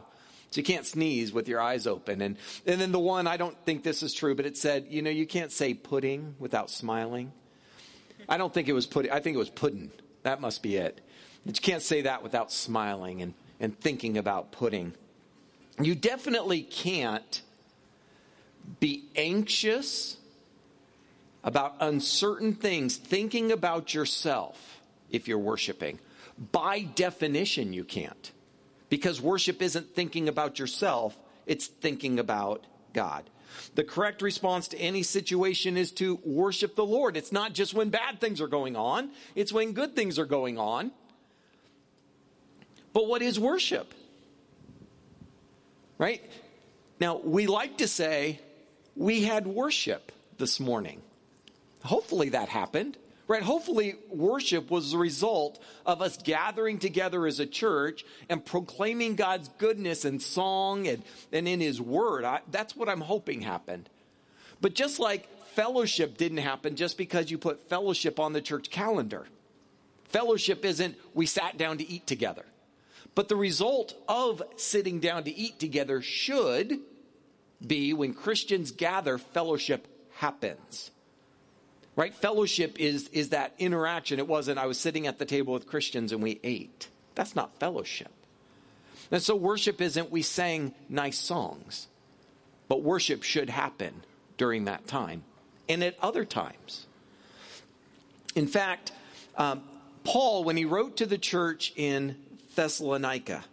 So 0.52 0.62
you 0.62 0.64
can't 0.64 0.86
sneeze 0.86 1.34
with 1.34 1.48
your 1.48 1.62
eyes 1.62 1.88
open. 1.88 2.22
And, 2.22 2.38
and 2.66 2.80
then 2.80 2.92
the 2.92 3.00
one, 3.00 3.28
I 3.28 3.38
don't 3.38 3.58
think 3.66 3.84
this 3.84 4.04
is 4.04 4.14
true, 4.14 4.36
but 4.36 4.46
it 4.46 4.58
said, 4.58 4.88
you 4.90 5.02
know, 5.02 5.10
you 5.10 5.26
can't 5.26 5.52
say 5.52 5.74
pudding 5.74 6.36
without 6.40 6.70
smiling. 6.70 7.34
I 8.30 8.38
don't 8.38 8.54
think 8.54 8.68
it 8.68 8.74
was 8.74 8.86
pudding. 8.86 9.12
I 9.12 9.20
think 9.20 9.36
it 9.36 9.40
was 9.40 9.50
pudding. 9.50 9.92
That 10.24 10.42
must 10.42 10.64
be 10.64 10.78
it. 10.78 11.02
But 11.46 11.58
you 11.58 11.62
can't 11.62 11.84
say 11.84 12.04
that 12.04 12.24
without 12.24 12.52
smiling 12.52 13.22
and, 13.22 13.34
and 13.60 13.78
thinking 13.80 14.18
about 14.18 14.52
pudding. 14.52 14.94
You 15.80 15.94
definitely 15.94 16.62
can't 16.62 17.42
be 18.80 19.06
anxious 19.16 20.18
about 21.46 21.76
uncertain 21.80 22.54
things, 22.54 22.98
thinking 22.98 23.52
about 23.52 23.94
yourself 23.94 24.82
if 25.12 25.28
you're 25.28 25.38
worshiping. 25.38 26.00
By 26.52 26.82
definition, 26.82 27.72
you 27.72 27.86
can't. 27.86 28.32
Because 28.90 29.22
worship 29.22 29.62
isn't 29.62 29.96
thinking 29.96 30.28
about 30.28 30.60
yourself, 30.60 31.16
it's 31.46 31.68
thinking 31.68 32.20
about 32.20 32.66
God. 32.94 33.30
The 33.76 33.84
correct 33.84 34.22
response 34.22 34.70
to 34.70 34.78
any 34.78 35.04
situation 35.04 35.78
is 35.78 35.92
to 35.94 36.20
worship 36.26 36.76
the 36.76 36.86
Lord. 36.86 37.16
It's 37.16 37.32
not 37.32 37.54
just 37.54 37.74
when 37.74 37.90
bad 37.90 38.20
things 38.20 38.42
are 38.42 38.48
going 38.48 38.76
on, 38.76 39.12
it's 39.36 39.54
when 39.54 39.74
good 39.74 39.96
things 39.96 40.20
are 40.20 40.26
going 40.26 40.58
on. 40.58 40.92
But 42.92 43.08
what 43.08 43.22
is 43.22 43.40
worship? 43.40 43.94
Right? 45.98 46.22
Now, 47.00 47.18
we 47.18 47.48
like 47.48 47.78
to 47.78 47.88
say, 47.88 48.40
we 48.96 49.24
had 49.24 49.46
worship 49.48 50.12
this 50.38 50.60
morning. 50.60 51.02
Hopefully 51.86 52.30
that 52.30 52.50
happened. 52.50 52.98
Right? 53.28 53.42
Hopefully, 53.42 53.96
worship 54.12 54.70
was 54.70 54.92
the 54.92 55.00
result 55.00 55.60
of 55.84 56.00
us 56.04 56.16
gathering 56.18 56.78
together 56.78 57.26
as 57.26 57.40
a 57.40 57.48
church 57.48 58.06
and 58.30 58.46
proclaiming 58.46 59.16
God's 59.16 59.50
goodness 59.58 60.06
in 60.06 60.20
song 60.20 60.88
and, 60.88 61.02
and 61.32 61.48
in 61.48 61.60
His 61.60 61.82
Word. 61.82 62.24
I, 62.24 62.42
that's 62.52 62.76
what 62.76 62.88
I'm 62.88 63.02
hoping 63.02 63.42
happened. 63.42 63.90
But 64.62 64.76
just 64.76 65.00
like 65.00 65.28
fellowship 65.54 66.18
didn't 66.18 66.38
happen 66.38 66.76
just 66.76 67.00
because 67.00 67.32
you 67.32 67.40
put 67.40 67.68
fellowship 67.68 68.20
on 68.20 68.34
the 68.34 68.42
church 68.42 68.70
calendar, 68.70 69.26
fellowship 70.04 70.64
isn't 70.64 70.96
we 71.16 71.26
sat 71.26 71.58
down 71.58 71.80
to 71.80 71.90
eat 71.90 72.06
together. 72.06 72.46
But 73.16 73.28
the 73.28 73.36
result 73.36 73.96
of 74.08 74.44
sitting 74.58 75.00
down 75.00 75.24
to 75.24 75.36
eat 75.36 75.58
together 75.58 76.02
should 76.04 76.80
be 77.66 77.94
when 77.94 78.14
Christians 78.14 78.72
gather, 78.72 79.18
fellowship 79.18 79.88
happens. 80.18 80.92
Right? 81.96 82.14
Fellowship 82.14 82.80
is, 82.80 83.08
is 83.10 83.30
that 83.30 83.54
interaction. 83.58 84.20
It 84.20 84.28
wasn't, 84.28 84.60
I 84.60 84.66
was 84.66 84.78
sitting 84.78 85.08
at 85.08 85.18
the 85.18 85.26
table 85.26 85.54
with 85.54 85.66
Christians 85.66 86.12
and 86.12 86.22
we 86.22 86.40
ate. 86.44 86.90
That's 87.16 87.36
not 87.36 87.58
fellowship. 87.60 88.12
And 89.12 89.22
so 89.22 89.36
worship 89.36 89.82
isn't 89.82 90.12
we 90.12 90.22
sang 90.22 90.74
nice 90.90 91.18
songs, 91.18 91.88
but 92.68 92.82
worship 92.82 93.24
should 93.24 93.50
happen 93.50 94.04
during 94.38 94.66
that 94.66 94.88
time 94.88 95.24
and 95.70 95.84
at 95.84 95.96
other 96.02 96.26
times. 96.26 96.86
In 98.36 98.48
fact, 98.48 98.92
um, 99.38 99.64
Paul, 100.04 100.44
when 100.44 100.58
he 100.58 100.66
wrote 100.66 100.98
to 100.98 101.06
the 101.06 101.18
church 101.18 101.72
in 101.76 102.18
Thessalonica, 102.56 103.46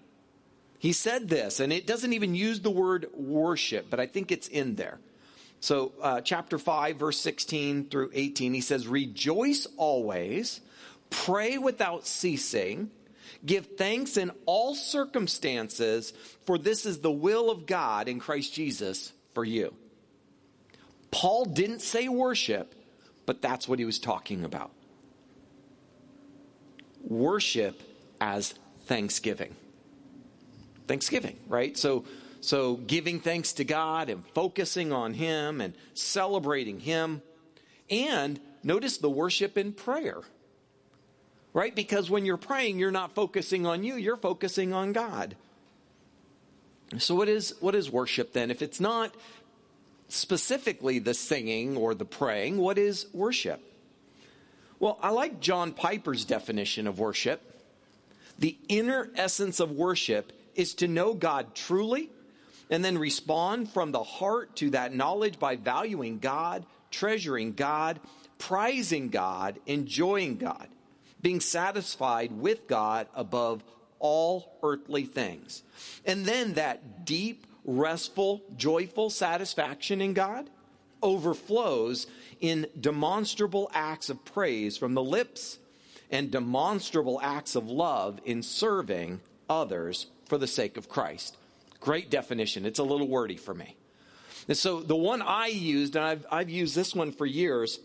he 0.78 0.92
said 0.92 1.28
this, 1.28 1.61
and 1.61 1.72
it 1.72 1.87
doesn't 1.87 2.12
even 2.12 2.34
use 2.34 2.61
the 2.61 2.70
word 2.70 3.06
worship, 3.14 3.87
but 3.88 4.00
I 4.00 4.06
think 4.06 4.32
it's 4.32 4.49
in 4.49 4.75
there. 4.75 4.99
So, 5.62 5.92
uh, 6.02 6.21
chapter 6.23 6.59
5, 6.59 6.97
verse 6.97 7.21
16 7.21 7.88
through 7.88 8.11
18, 8.12 8.52
he 8.52 8.61
says, 8.61 8.88
Rejoice 8.88 9.69
always, 9.76 10.61
pray 11.09 11.57
without 11.57 12.04
ceasing, 12.04 12.90
give 13.47 13.66
thanks 13.78 14.16
in 14.16 14.33
all 14.45 14.75
circumstances, 14.75 16.14
for 16.47 16.59
this 16.59 16.85
is 16.85 16.99
the 16.99 17.12
will 17.12 17.49
of 17.49 17.66
God 17.66 18.09
in 18.09 18.19
Christ 18.19 18.52
Jesus 18.52 19.12
for 19.35 19.45
you. 19.45 19.73
Paul 21.12 21.45
didn't 21.45 21.81
say 21.81 22.09
worship, 22.09 22.75
but 23.25 23.40
that's 23.40 23.69
what 23.69 23.78
he 23.78 23.85
was 23.85 24.00
talking 24.00 24.45
about. 24.45 24.73
Worship 27.04 27.81
as 28.21 28.52
thanksgiving. 28.87 29.54
Thanksgiving, 30.88 31.38
right? 31.47 31.78
So, 31.78 32.04
so 32.42 32.75
giving 32.75 33.20
thanks 33.20 33.52
to 33.54 33.64
God 33.64 34.11
and 34.11 34.26
focusing 34.34 34.92
on 34.92 35.14
Him 35.14 35.61
and 35.61 35.75
celebrating 35.94 36.80
Him. 36.80 37.22
And 37.88 38.40
notice 38.64 38.99
the 38.99 39.08
worship 39.08 39.56
in 39.56 39.72
prayer. 39.72 40.20
right? 41.54 41.75
Because 41.75 42.11
when 42.11 42.26
you're 42.26 42.37
praying, 42.37 42.80
you're 42.80 42.90
not 42.90 43.14
focusing 43.14 43.64
on 43.64 43.84
you, 43.84 43.94
you're 43.94 44.16
focusing 44.16 44.72
on 44.72 44.92
God. 44.92 45.37
So, 46.99 47.14
what 47.14 47.28
is, 47.28 47.54
what 47.61 47.75
is 47.76 47.90
worship 47.90 48.32
then? 48.32 48.50
If 48.50 48.61
it's 48.61 48.80
not 48.80 49.14
specifically 50.08 50.99
the 50.99 51.14
singing 51.14 51.76
or 51.76 51.94
the 51.94 52.04
praying, 52.04 52.58
what 52.58 52.76
is 52.76 53.06
worship? 53.14 53.61
Well, 54.80 54.99
I 55.00 55.11
like 55.11 55.40
John 55.40 55.72
Piper's 55.72 56.25
definition 56.25 56.88
of 56.88 56.99
worship. 56.99 57.40
The 58.38 58.58
inner 58.68 59.11
essence 59.14 59.61
of 59.61 59.70
worship 59.70 60.32
is 60.56 60.75
to 60.75 60.88
know 60.88 61.14
God 61.14 61.54
truly 61.54 62.11
and 62.71 62.85
then 62.85 62.99
respond 62.99 63.71
from 63.71 63.92
the 63.92 64.02
heart 64.02 64.57
to 64.57 64.71
that 64.71 64.95
knowledge 64.95 65.38
by 65.38 65.57
valuing 65.57 66.19
God, 66.19 66.64
treasuring 66.90 67.52
God, 67.52 68.00
prizing 68.38 69.09
God, 69.09 69.59
enjoying 69.66 70.37
God, 70.37 70.69
being 71.21 71.40
satisfied 71.40 72.33
with 72.33 72.66
God 72.66 73.07
above 73.14 73.62
all 73.99 74.59
earthly 74.62 75.04
things. 75.04 75.62
And 76.04 76.25
then 76.25 76.54
that 76.54 77.04
deep, 77.04 77.47
restful, 77.64 78.42
joyful 78.57 79.11
satisfaction 79.11 80.00
in 80.00 80.12
God 80.12 80.50
overflows 81.02 82.07
in 82.40 82.66
demonstrable 82.78 83.71
acts 83.73 84.11
of 84.11 84.25
praise 84.25 84.76
from 84.76 84.95
the 84.95 85.02
lips 85.02 85.59
and 86.11 86.31
demonstrable 86.31 87.21
acts 87.23 87.54
of 87.54 87.69
love 87.69 88.21
in 88.25 88.42
serving 88.42 89.21
others 89.49 90.07
for 90.26 90.38
the 90.38 90.47
sake 90.47 90.76
of 90.76 90.88
Christ. 90.88 91.37
Great 91.82 92.10
definition. 92.10 92.64
It's 92.64 92.78
a 92.78 92.84
little 92.84 93.08
wordy 93.08 93.36
for 93.36 93.52
me. 93.52 93.76
And 94.46 94.56
so 94.56 94.80
the 94.80 94.96
one 94.96 95.20
I 95.20 95.48
used, 95.48 95.96
and 95.96 96.04
I've, 96.04 96.24
I've 96.30 96.48
used 96.48 96.76
this 96.76 96.94
one 96.94 97.10
for 97.10 97.26
years, 97.26 97.80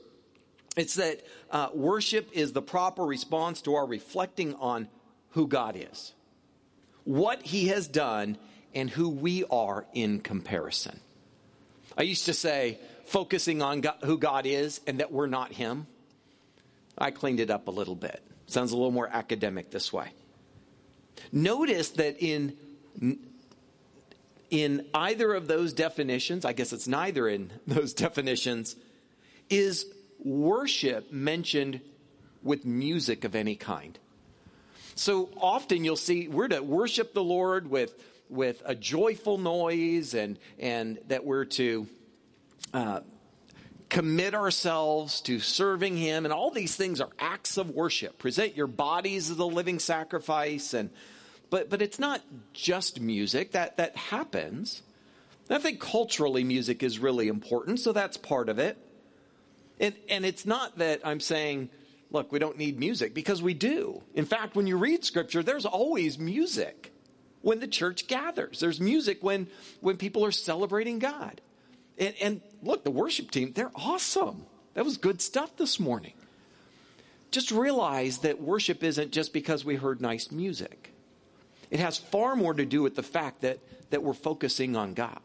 it's 0.75 0.95
that 0.95 1.25
uh, 1.49 1.69
worship 1.73 2.29
is 2.31 2.53
the 2.53 2.61
proper 2.61 3.03
response 3.03 3.61
to 3.63 3.73
our 3.73 3.87
reflecting 3.87 4.53
on 4.55 4.87
who 5.31 5.47
God 5.47 5.75
is, 5.75 6.13
what 7.05 7.41
He 7.41 7.69
has 7.69 7.87
done, 7.87 8.37
and 8.75 8.87
who 8.87 9.09
we 9.09 9.43
are 9.49 9.87
in 9.95 10.19
comparison. 10.19 10.99
I 11.97 12.03
used 12.03 12.25
to 12.25 12.35
say, 12.35 12.77
focusing 13.05 13.63
on 13.63 13.81
God, 13.81 13.97
who 14.03 14.19
God 14.19 14.45
is 14.45 14.79
and 14.85 14.99
that 14.99 15.11
we're 15.11 15.25
not 15.25 15.51
Him. 15.53 15.87
I 16.99 17.09
cleaned 17.09 17.39
it 17.39 17.49
up 17.49 17.67
a 17.67 17.71
little 17.71 17.95
bit. 17.95 18.21
Sounds 18.45 18.71
a 18.73 18.75
little 18.75 18.91
more 18.91 19.09
academic 19.11 19.71
this 19.71 19.91
way. 19.91 20.09
Notice 21.31 21.89
that 21.91 22.21
in 22.21 22.55
in 24.49 24.85
either 24.93 25.33
of 25.33 25.47
those 25.47 25.73
definitions, 25.73 26.45
I 26.45 26.53
guess 26.53 26.73
it's 26.73 26.87
neither 26.87 27.27
in 27.27 27.51
those 27.67 27.93
definitions, 27.93 28.75
is 29.49 29.85
worship 30.19 31.11
mentioned 31.11 31.81
with 32.43 32.65
music 32.65 33.23
of 33.23 33.35
any 33.35 33.55
kind. 33.55 33.97
So 34.95 35.29
often 35.39 35.83
you'll 35.83 35.95
see 35.95 36.27
we're 36.27 36.47
to 36.47 36.61
worship 36.61 37.13
the 37.13 37.23
Lord 37.23 37.69
with 37.69 37.93
with 38.29 38.61
a 38.65 38.75
joyful 38.75 39.37
noise 39.37 40.13
and 40.13 40.39
and 40.57 40.97
that 41.07 41.23
we're 41.23 41.45
to 41.45 41.87
uh, 42.73 43.01
commit 43.89 44.33
ourselves 44.33 45.21
to 45.21 45.39
serving 45.39 45.95
him 45.95 46.25
and 46.25 46.33
all 46.33 46.51
these 46.51 46.75
things 46.75 46.99
are 46.99 47.09
acts 47.19 47.57
of 47.57 47.69
worship 47.69 48.17
present 48.17 48.57
your 48.57 48.67
bodies 48.67 49.29
as 49.29 49.37
a 49.37 49.45
living 49.45 49.79
sacrifice 49.79 50.73
and 50.73 50.89
but 51.49 51.69
but 51.69 51.81
it's 51.81 51.99
not 51.99 52.21
just 52.53 52.99
music 52.99 53.51
that 53.51 53.77
that 53.77 53.95
happens 53.95 54.81
i 55.49 55.57
think 55.57 55.79
culturally 55.79 56.43
music 56.43 56.83
is 56.83 56.99
really 56.99 57.27
important 57.27 57.79
so 57.79 57.91
that's 57.91 58.17
part 58.17 58.49
of 58.49 58.59
it 58.59 58.77
and 59.79 59.93
and 60.09 60.25
it's 60.25 60.45
not 60.45 60.77
that 60.77 61.01
i'm 61.03 61.19
saying 61.19 61.69
look 62.11 62.31
we 62.31 62.39
don't 62.39 62.57
need 62.57 62.79
music 62.79 63.13
because 63.13 63.41
we 63.41 63.53
do 63.53 64.01
in 64.15 64.25
fact 64.25 64.55
when 64.55 64.67
you 64.67 64.77
read 64.77 65.03
scripture 65.03 65.43
there's 65.43 65.65
always 65.65 66.17
music 66.17 66.91
when 67.41 67.59
the 67.59 67.67
church 67.67 68.07
gathers 68.07 68.59
there's 68.59 68.79
music 68.79 69.23
when 69.23 69.47
when 69.81 69.97
people 69.97 70.25
are 70.25 70.31
celebrating 70.31 70.99
god 70.99 71.41
and, 71.97 72.13
and 72.21 72.41
look, 72.61 72.83
the 72.83 72.91
worship 72.91 73.31
team, 73.31 73.53
they're 73.53 73.71
awesome. 73.75 74.45
That 74.73 74.85
was 74.85 74.97
good 74.97 75.21
stuff 75.21 75.55
this 75.57 75.79
morning. 75.79 76.13
Just 77.31 77.51
realize 77.51 78.19
that 78.19 78.41
worship 78.41 78.83
isn't 78.83 79.11
just 79.11 79.33
because 79.33 79.65
we 79.65 79.75
heard 79.75 79.99
nice 79.99 80.31
music. 80.31 80.93
It 81.69 81.79
has 81.79 81.97
far 81.97 82.35
more 82.35 82.53
to 82.53 82.65
do 82.65 82.81
with 82.81 82.95
the 82.95 83.03
fact 83.03 83.41
that, 83.41 83.59
that 83.89 84.03
we're 84.03 84.13
focusing 84.13 84.75
on 84.75 84.93
God. 84.93 85.19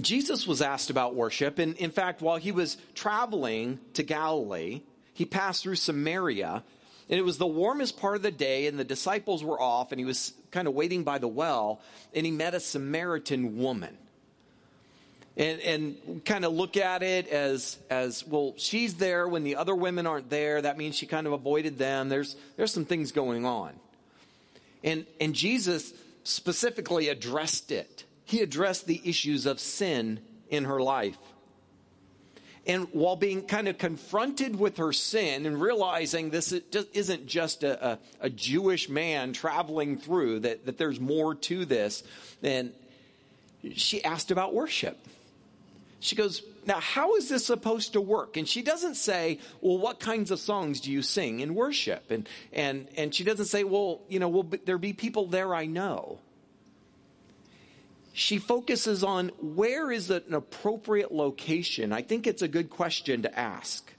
Jesus 0.00 0.46
was 0.46 0.60
asked 0.60 0.90
about 0.90 1.14
worship, 1.14 1.58
and 1.58 1.74
in 1.76 1.90
fact, 1.90 2.20
while 2.20 2.36
he 2.36 2.52
was 2.52 2.76
traveling 2.94 3.78
to 3.94 4.02
Galilee, 4.02 4.82
he 5.14 5.24
passed 5.24 5.62
through 5.62 5.76
Samaria, 5.76 6.62
and 7.08 7.18
it 7.18 7.22
was 7.22 7.38
the 7.38 7.46
warmest 7.46 7.98
part 7.98 8.16
of 8.16 8.22
the 8.22 8.30
day, 8.30 8.66
and 8.66 8.78
the 8.78 8.84
disciples 8.84 9.42
were 9.42 9.60
off, 9.60 9.92
and 9.92 9.98
he 9.98 10.04
was 10.04 10.34
kind 10.50 10.68
of 10.68 10.74
waiting 10.74 11.02
by 11.02 11.16
the 11.18 11.28
well, 11.28 11.80
and 12.14 12.26
he 12.26 12.32
met 12.32 12.54
a 12.54 12.60
Samaritan 12.60 13.56
woman. 13.56 13.96
And, 15.38 15.60
and 15.60 16.24
kind 16.24 16.46
of 16.46 16.54
look 16.54 16.78
at 16.78 17.02
it 17.02 17.28
as, 17.28 17.76
as 17.90 18.26
well, 18.26 18.54
she's 18.56 18.94
there 18.94 19.28
when 19.28 19.44
the 19.44 19.56
other 19.56 19.74
women 19.74 20.06
aren't 20.06 20.30
there. 20.30 20.62
That 20.62 20.78
means 20.78 20.96
she 20.96 21.04
kind 21.04 21.26
of 21.26 21.34
avoided 21.34 21.76
them. 21.76 22.08
There's, 22.08 22.36
there's 22.56 22.72
some 22.72 22.86
things 22.86 23.12
going 23.12 23.44
on. 23.44 23.72
And, 24.82 25.04
and 25.20 25.34
Jesus 25.34 25.92
specifically 26.24 27.10
addressed 27.10 27.70
it. 27.70 28.04
He 28.24 28.40
addressed 28.40 28.86
the 28.86 29.00
issues 29.04 29.44
of 29.44 29.60
sin 29.60 30.20
in 30.48 30.64
her 30.64 30.80
life. 30.80 31.18
And 32.66 32.88
while 32.92 33.16
being 33.16 33.42
kind 33.42 33.68
of 33.68 33.76
confronted 33.76 34.58
with 34.58 34.78
her 34.78 34.92
sin 34.92 35.44
and 35.44 35.60
realizing 35.60 36.30
this 36.30 36.52
isn't 36.52 37.26
just 37.26 37.62
a, 37.62 37.92
a, 37.92 37.98
a 38.22 38.30
Jewish 38.30 38.88
man 38.88 39.34
traveling 39.34 39.98
through, 39.98 40.40
that, 40.40 40.64
that 40.64 40.78
there's 40.78 40.98
more 40.98 41.34
to 41.34 41.64
this, 41.66 42.02
and 42.42 42.72
she 43.74 44.02
asked 44.02 44.30
about 44.30 44.54
worship. 44.54 44.98
She 46.00 46.16
goes, 46.16 46.42
Now, 46.66 46.80
how 46.80 47.16
is 47.16 47.28
this 47.28 47.46
supposed 47.46 47.94
to 47.94 48.00
work? 48.00 48.36
And 48.36 48.48
she 48.48 48.62
doesn't 48.62 48.96
say, 48.96 49.38
Well, 49.60 49.78
what 49.78 50.00
kinds 50.00 50.30
of 50.30 50.38
songs 50.38 50.80
do 50.80 50.92
you 50.92 51.02
sing 51.02 51.40
in 51.40 51.54
worship? 51.54 52.10
And, 52.10 52.28
and, 52.52 52.88
and 52.96 53.14
she 53.14 53.24
doesn't 53.24 53.46
say, 53.46 53.64
Well, 53.64 54.02
you 54.08 54.18
know, 54.18 54.28
will 54.28 54.50
there 54.64 54.78
be 54.78 54.92
people 54.92 55.26
there 55.26 55.54
I 55.54 55.66
know? 55.66 56.20
she 58.18 58.38
focuses 58.38 59.04
on 59.04 59.28
where 59.42 59.92
is 59.92 60.08
an 60.08 60.32
appropriate 60.32 61.12
location. 61.12 61.92
I 61.92 62.00
think 62.00 62.26
it's 62.26 62.40
a 62.40 62.48
good 62.48 62.70
question 62.70 63.20
to 63.22 63.38
ask. 63.38 63.92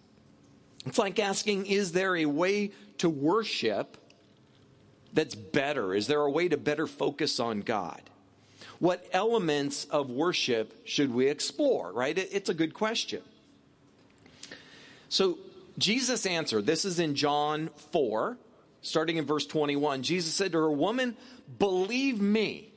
It's 0.88 0.98
like 0.98 1.20
asking, 1.20 1.68
is 1.68 1.92
there 1.92 2.16
a 2.16 2.26
way 2.26 2.72
to 2.98 3.12
worship 3.12 3.96
that's 5.14 5.36
better? 5.36 5.94
Is 5.94 6.08
there 6.08 6.22
a 6.22 6.32
way 6.32 6.48
to 6.48 6.58
better 6.58 6.88
focus 6.88 7.40
on 7.40 7.60
God? 7.60 8.02
What 8.80 9.06
elements 9.12 9.86
of 9.86 10.10
worship 10.10 10.88
should 10.88 11.14
we 11.14 11.28
explore, 11.28 11.92
right? 11.92 12.18
It's 12.18 12.50
a 12.50 12.54
good 12.54 12.74
question. 12.74 13.22
So 15.10 15.38
Jesus 15.78 16.26
answered, 16.26 16.66
this 16.66 16.86
is 16.86 17.00
in 17.00 17.16
John 17.16 17.70
4, 17.92 18.38
starting 18.82 19.18
in 19.18 19.26
verse 19.26 19.46
21. 19.46 20.04
Jesus 20.04 20.34
said 20.34 20.52
to 20.52 20.60
her, 20.60 20.72
Woman, 20.72 21.16
believe 21.58 22.22
me 22.22 22.72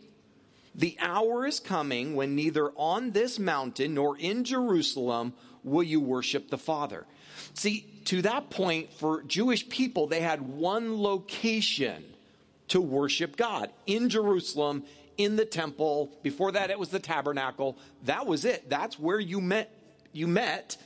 the 0.74 0.96
hour 1.00 1.46
is 1.46 1.60
coming 1.60 2.14
when 2.14 2.34
neither 2.36 2.70
on 2.70 3.10
this 3.10 3.38
mountain 3.38 3.94
nor 3.94 4.16
in 4.18 4.44
Jerusalem 4.44 5.34
will 5.64 5.82
you 5.82 6.00
worship 6.00 6.48
the 6.48 6.58
Father. 6.58 7.06
See, 7.54 7.86
to 8.06 8.22
that 8.22 8.50
point, 8.50 8.92
for 8.94 9.22
Jewish 9.22 9.68
people, 9.68 10.06
they 10.06 10.20
had 10.20 10.40
one 10.40 11.02
location 11.02 12.04
to 12.68 12.80
worship 12.80 13.36
God 13.36 13.70
in 13.86 14.08
Jerusalem, 14.08 14.84
in 15.24 15.37
the 15.37 15.44
temple. 15.44 16.11
Before 16.22 16.52
that, 16.52 16.70
it 16.70 16.78
was 16.78 16.88
the 16.88 16.98
tabernacle. 16.98 17.76
That 18.04 18.26
was 18.26 18.44
it. 18.44 18.70
That's 18.70 18.98
where 18.98 19.20
you 19.20 19.40
met, 19.40 19.74
you 20.12 20.26
met 20.26 20.76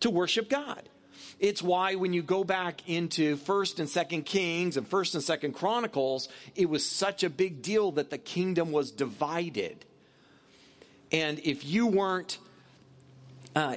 to 0.00 0.10
worship 0.10 0.48
God. 0.48 0.88
It's 1.38 1.62
why 1.62 1.94
when 1.94 2.12
you 2.12 2.22
go 2.22 2.42
back 2.42 2.88
into 2.88 3.36
1st 3.36 3.78
and 3.78 3.88
2nd 3.88 4.24
Kings 4.24 4.76
and 4.76 4.88
1st 4.88 5.14
and 5.14 5.54
2nd 5.54 5.54
Chronicles, 5.54 6.28
it 6.56 6.68
was 6.68 6.84
such 6.84 7.22
a 7.22 7.30
big 7.30 7.62
deal 7.62 7.92
that 7.92 8.10
the 8.10 8.18
kingdom 8.18 8.72
was 8.72 8.90
divided. 8.90 9.84
And 11.12 11.38
if 11.38 11.64
you 11.64 11.86
weren't 11.86 12.38
uh, 13.54 13.76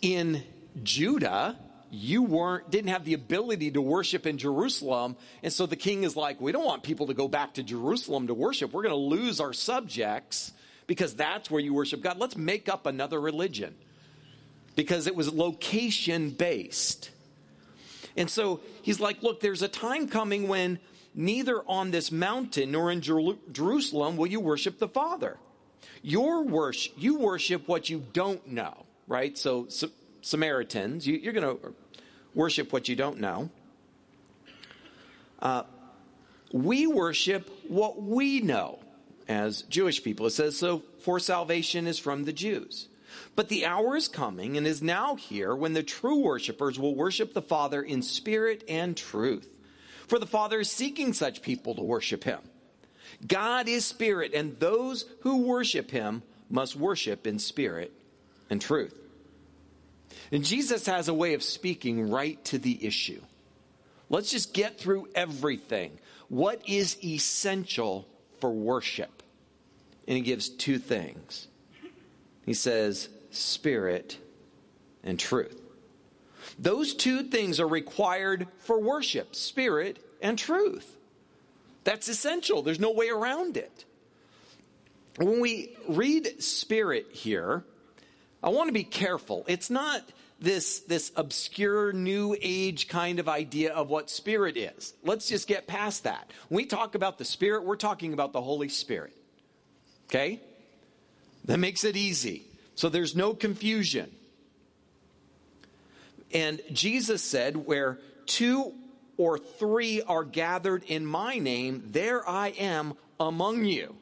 in 0.00 0.42
Judah, 0.82 1.56
you 1.90 2.22
weren't 2.22 2.70
didn't 2.70 2.90
have 2.90 3.04
the 3.04 3.14
ability 3.14 3.70
to 3.70 3.80
worship 3.80 4.26
in 4.26 4.38
Jerusalem 4.38 5.16
and 5.42 5.52
so 5.52 5.66
the 5.66 5.76
king 5.76 6.04
is 6.04 6.16
like 6.16 6.40
we 6.40 6.52
don't 6.52 6.64
want 6.64 6.82
people 6.82 7.06
to 7.06 7.14
go 7.14 7.28
back 7.28 7.54
to 7.54 7.62
Jerusalem 7.62 8.26
to 8.26 8.34
worship 8.34 8.72
we're 8.72 8.82
going 8.82 8.90
to 8.90 8.96
lose 8.96 9.40
our 9.40 9.52
subjects 9.52 10.52
because 10.86 11.14
that's 11.14 11.50
where 11.50 11.60
you 11.60 11.74
worship 11.74 12.02
God 12.02 12.18
let's 12.18 12.36
make 12.36 12.68
up 12.68 12.86
another 12.86 13.20
religion 13.20 13.74
because 14.76 15.06
it 15.06 15.16
was 15.16 15.32
location 15.32 16.30
based. 16.30 17.10
And 18.16 18.30
so 18.30 18.60
he's 18.82 19.00
like, 19.00 19.22
look, 19.22 19.40
there's 19.40 19.62
a 19.62 19.68
time 19.68 20.06
coming 20.06 20.46
when 20.46 20.78
neither 21.14 21.62
on 21.66 21.90
this 21.90 22.12
mountain 22.12 22.70
nor 22.70 22.92
in 22.92 23.00
Jer- 23.00 23.36
Jerusalem 23.50 24.16
will 24.16 24.26
you 24.26 24.38
worship 24.38 24.78
the 24.78 24.88
Father. 24.88 25.38
Your 26.02 26.44
worship, 26.44 26.92
you 26.96 27.18
worship 27.18 27.66
what 27.66 27.90
you 27.90 28.04
don't 28.12 28.46
know, 28.46 28.86
right? 29.08 29.36
So, 29.36 29.66
so 29.68 29.88
Samaritans. 30.26 31.06
You, 31.06 31.28
are 31.28 31.32
going 31.32 31.56
to 31.56 31.74
worship 32.34 32.72
what 32.72 32.88
you 32.88 32.96
don't 32.96 33.20
know. 33.20 33.48
Uh, 35.38 35.62
we 36.52 36.88
worship 36.88 37.48
what 37.68 38.02
we 38.02 38.40
know 38.40 38.80
as 39.28 39.62
Jewish 39.62 40.02
people. 40.02 40.26
It 40.26 40.30
says, 40.30 40.58
so 40.58 40.82
for 40.98 41.20
salvation 41.20 41.86
is 41.86 42.00
from 42.00 42.24
the 42.24 42.32
Jews. 42.32 42.88
But 43.36 43.48
the 43.48 43.66
hour 43.66 43.96
is 43.96 44.08
coming 44.08 44.56
and 44.56 44.66
is 44.66 44.82
now 44.82 45.14
here 45.14 45.54
when 45.54 45.74
the 45.74 45.84
true 45.84 46.20
worshipers 46.20 46.76
will 46.76 46.96
worship 46.96 47.32
the 47.32 47.40
Father 47.40 47.80
in 47.80 48.02
spirit 48.02 48.64
and 48.68 48.96
truth. 48.96 49.46
For 50.08 50.18
the 50.18 50.26
Father 50.26 50.58
is 50.58 50.70
seeking 50.70 51.12
such 51.12 51.40
people 51.40 51.76
to 51.76 51.82
worship 51.82 52.24
him. 52.24 52.40
God 53.24 53.68
is 53.68 53.84
spirit, 53.84 54.34
and 54.34 54.58
those 54.58 55.04
who 55.20 55.42
worship 55.42 55.92
him 55.92 56.22
must 56.50 56.74
worship 56.74 57.28
in 57.28 57.38
spirit 57.38 57.92
and 58.50 58.60
truth. 58.60 59.05
And 60.32 60.44
Jesus 60.44 60.86
has 60.86 61.08
a 61.08 61.14
way 61.14 61.34
of 61.34 61.42
speaking 61.42 62.10
right 62.10 62.42
to 62.46 62.58
the 62.58 62.84
issue. 62.84 63.20
Let's 64.08 64.30
just 64.30 64.54
get 64.54 64.78
through 64.78 65.08
everything. 65.14 65.98
What 66.28 66.68
is 66.68 66.96
essential 67.04 68.06
for 68.40 68.50
worship? 68.50 69.22
And 70.06 70.16
he 70.16 70.22
gives 70.22 70.48
two 70.48 70.78
things. 70.78 71.48
He 72.44 72.54
says, 72.54 73.08
spirit 73.30 74.18
and 75.02 75.18
truth. 75.18 75.60
Those 76.58 76.94
two 76.94 77.24
things 77.24 77.60
are 77.60 77.68
required 77.68 78.46
for 78.60 78.80
worship 78.80 79.34
spirit 79.34 79.98
and 80.22 80.38
truth. 80.38 80.96
That's 81.84 82.08
essential. 82.08 82.62
There's 82.62 82.80
no 82.80 82.92
way 82.92 83.08
around 83.08 83.56
it. 83.56 83.84
When 85.18 85.40
we 85.40 85.76
read 85.88 86.42
spirit 86.42 87.08
here, 87.12 87.64
I 88.46 88.50
want 88.50 88.68
to 88.68 88.72
be 88.72 88.84
careful. 88.84 89.44
It's 89.48 89.70
not 89.70 90.02
this, 90.38 90.78
this 90.80 91.10
obscure 91.16 91.92
new 91.92 92.36
age 92.40 92.86
kind 92.86 93.18
of 93.18 93.28
idea 93.28 93.72
of 93.72 93.90
what 93.90 94.08
spirit 94.08 94.56
is. 94.56 94.94
Let's 95.02 95.28
just 95.28 95.48
get 95.48 95.66
past 95.66 96.04
that. 96.04 96.30
When 96.48 96.58
we 96.58 96.66
talk 96.66 96.94
about 96.94 97.18
the 97.18 97.24
spirit, 97.24 97.64
we're 97.64 97.74
talking 97.74 98.12
about 98.12 98.32
the 98.32 98.40
Holy 98.40 98.68
Spirit. 98.68 99.14
Okay? 100.08 100.40
That 101.46 101.58
makes 101.58 101.82
it 101.82 101.96
easy. 101.96 102.44
So 102.76 102.88
there's 102.88 103.16
no 103.16 103.34
confusion. 103.34 104.12
And 106.32 106.60
Jesus 106.72 107.24
said, 107.24 107.56
Where 107.56 107.98
two 108.26 108.74
or 109.16 109.38
three 109.38 110.02
are 110.02 110.22
gathered 110.22 110.84
in 110.84 111.04
my 111.04 111.38
name, 111.38 111.82
there 111.86 112.28
I 112.28 112.48
am 112.50 112.94
among 113.18 113.64
you. 113.64 113.96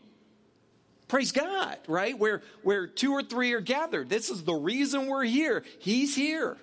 Praise 1.15 1.31
God, 1.31 1.79
right? 1.87 2.19
Where, 2.19 2.43
where 2.65 2.89
two 2.89 3.13
or 3.13 3.23
three 3.23 3.53
are 3.53 3.61
gathered. 3.61 4.09
This 4.09 4.31
is 4.31 4.43
the 4.43 4.53
reason 4.53 5.07
we're 5.07 5.23
here. 5.23 5.63
He's 5.79 6.17
here. 6.17 6.57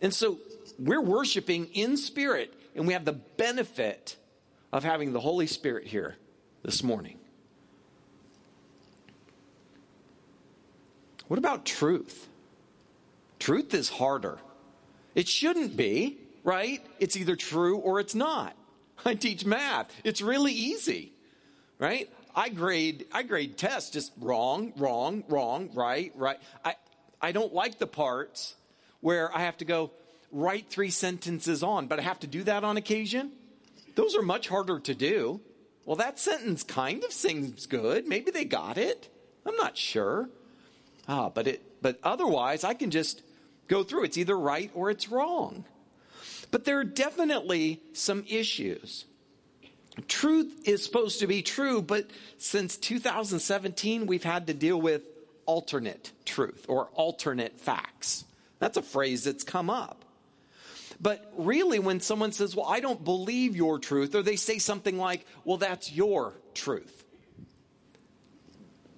And 0.00 0.12
so 0.12 0.38
we're 0.76 1.00
worshiping 1.00 1.66
in 1.66 1.96
spirit, 1.96 2.52
and 2.74 2.84
we 2.84 2.94
have 2.94 3.04
the 3.04 3.12
benefit 3.12 4.16
of 4.72 4.82
having 4.82 5.12
the 5.12 5.20
Holy 5.20 5.46
Spirit 5.46 5.86
here 5.86 6.16
this 6.64 6.82
morning. 6.82 7.16
What 11.28 11.38
about 11.38 11.64
truth? 11.64 12.26
Truth 13.38 13.72
is 13.72 13.88
harder. 13.88 14.40
It 15.14 15.28
shouldn't 15.28 15.76
be, 15.76 16.18
right? 16.42 16.84
It's 16.98 17.16
either 17.16 17.36
true 17.36 17.76
or 17.76 18.00
it's 18.00 18.16
not. 18.16 18.56
I 19.04 19.14
teach 19.14 19.44
math. 19.44 19.92
It's 20.02 20.20
really 20.20 20.52
easy, 20.52 21.12
right? 21.78 22.10
I 22.34 22.48
grade 22.48 23.06
I 23.12 23.22
grade 23.22 23.56
tests 23.56 23.90
just 23.90 24.12
wrong, 24.18 24.72
wrong, 24.76 25.24
wrong, 25.28 25.70
right, 25.74 26.12
right. 26.16 26.38
I 26.64 26.76
I 27.20 27.32
don't 27.32 27.52
like 27.52 27.78
the 27.78 27.86
parts 27.86 28.54
where 29.00 29.34
I 29.36 29.40
have 29.40 29.56
to 29.58 29.64
go 29.64 29.90
write 30.30 30.70
three 30.70 30.90
sentences 30.90 31.62
on, 31.62 31.86
but 31.86 31.98
I 31.98 32.02
have 32.02 32.20
to 32.20 32.26
do 32.26 32.42
that 32.44 32.64
on 32.64 32.76
occasion. 32.76 33.32
Those 33.94 34.16
are 34.16 34.22
much 34.22 34.48
harder 34.48 34.80
to 34.80 34.94
do. 34.94 35.40
Well, 35.84 35.96
that 35.96 36.18
sentence 36.18 36.62
kind 36.62 37.04
of 37.04 37.12
seems 37.12 37.66
good. 37.66 38.06
Maybe 38.06 38.30
they 38.30 38.44
got 38.44 38.78
it. 38.78 39.08
I'm 39.44 39.56
not 39.56 39.76
sure. 39.76 40.30
Ah, 41.08 41.28
but 41.28 41.46
it 41.46 41.82
but 41.82 41.98
otherwise 42.02 42.64
I 42.64 42.74
can 42.74 42.90
just 42.90 43.22
go 43.68 43.82
through. 43.82 44.04
It's 44.04 44.18
either 44.18 44.38
right 44.38 44.70
or 44.74 44.90
it's 44.90 45.08
wrong. 45.08 45.64
But 46.50 46.64
there 46.64 46.78
are 46.78 46.84
definitely 46.84 47.80
some 47.92 48.24
issues. 48.28 49.06
Truth 50.08 50.66
is 50.66 50.82
supposed 50.82 51.20
to 51.20 51.26
be 51.26 51.42
true, 51.42 51.82
but 51.82 52.10
since 52.38 52.76
2017, 52.78 54.06
we've 54.06 54.24
had 54.24 54.46
to 54.46 54.54
deal 54.54 54.80
with 54.80 55.02
alternate 55.44 56.12
truth 56.24 56.64
or 56.68 56.86
alternate 56.94 57.60
facts. 57.60 58.24
That's 58.58 58.76
a 58.76 58.82
phrase 58.82 59.24
that's 59.24 59.44
come 59.44 59.68
up. 59.68 60.04
But 61.00 61.32
really, 61.36 61.78
when 61.78 62.00
someone 62.00 62.32
says, 62.32 62.54
Well, 62.54 62.66
I 62.66 62.80
don't 62.80 63.04
believe 63.04 63.56
your 63.56 63.78
truth, 63.78 64.14
or 64.14 64.22
they 64.22 64.36
say 64.36 64.58
something 64.58 64.96
like, 64.96 65.26
Well, 65.44 65.58
that's 65.58 65.92
your 65.92 66.34
truth, 66.54 67.04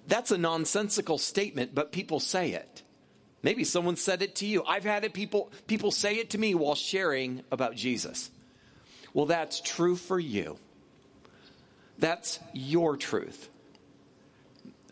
that's 0.07 0.31
a 0.31 0.37
nonsensical 0.37 1.17
statement, 1.17 1.73
but 1.73 1.91
people 1.91 2.19
say 2.19 2.51
it. 2.51 2.83
Maybe 3.41 3.63
someone 3.63 3.95
said 3.95 4.21
it 4.21 4.35
to 4.37 4.45
you. 4.45 4.63
I've 4.63 4.83
had 4.83 5.03
it 5.03 5.13
people 5.13 5.51
people 5.67 5.91
say 5.91 6.15
it 6.15 6.31
to 6.31 6.37
me 6.37 6.55
while 6.55 6.75
sharing 6.75 7.43
about 7.51 7.75
Jesus. 7.75 8.29
Well, 9.13 9.25
that's 9.25 9.61
true 9.61 9.95
for 9.95 10.19
you. 10.19 10.57
That's 11.99 12.39
your 12.53 12.97
truth. 12.97 13.49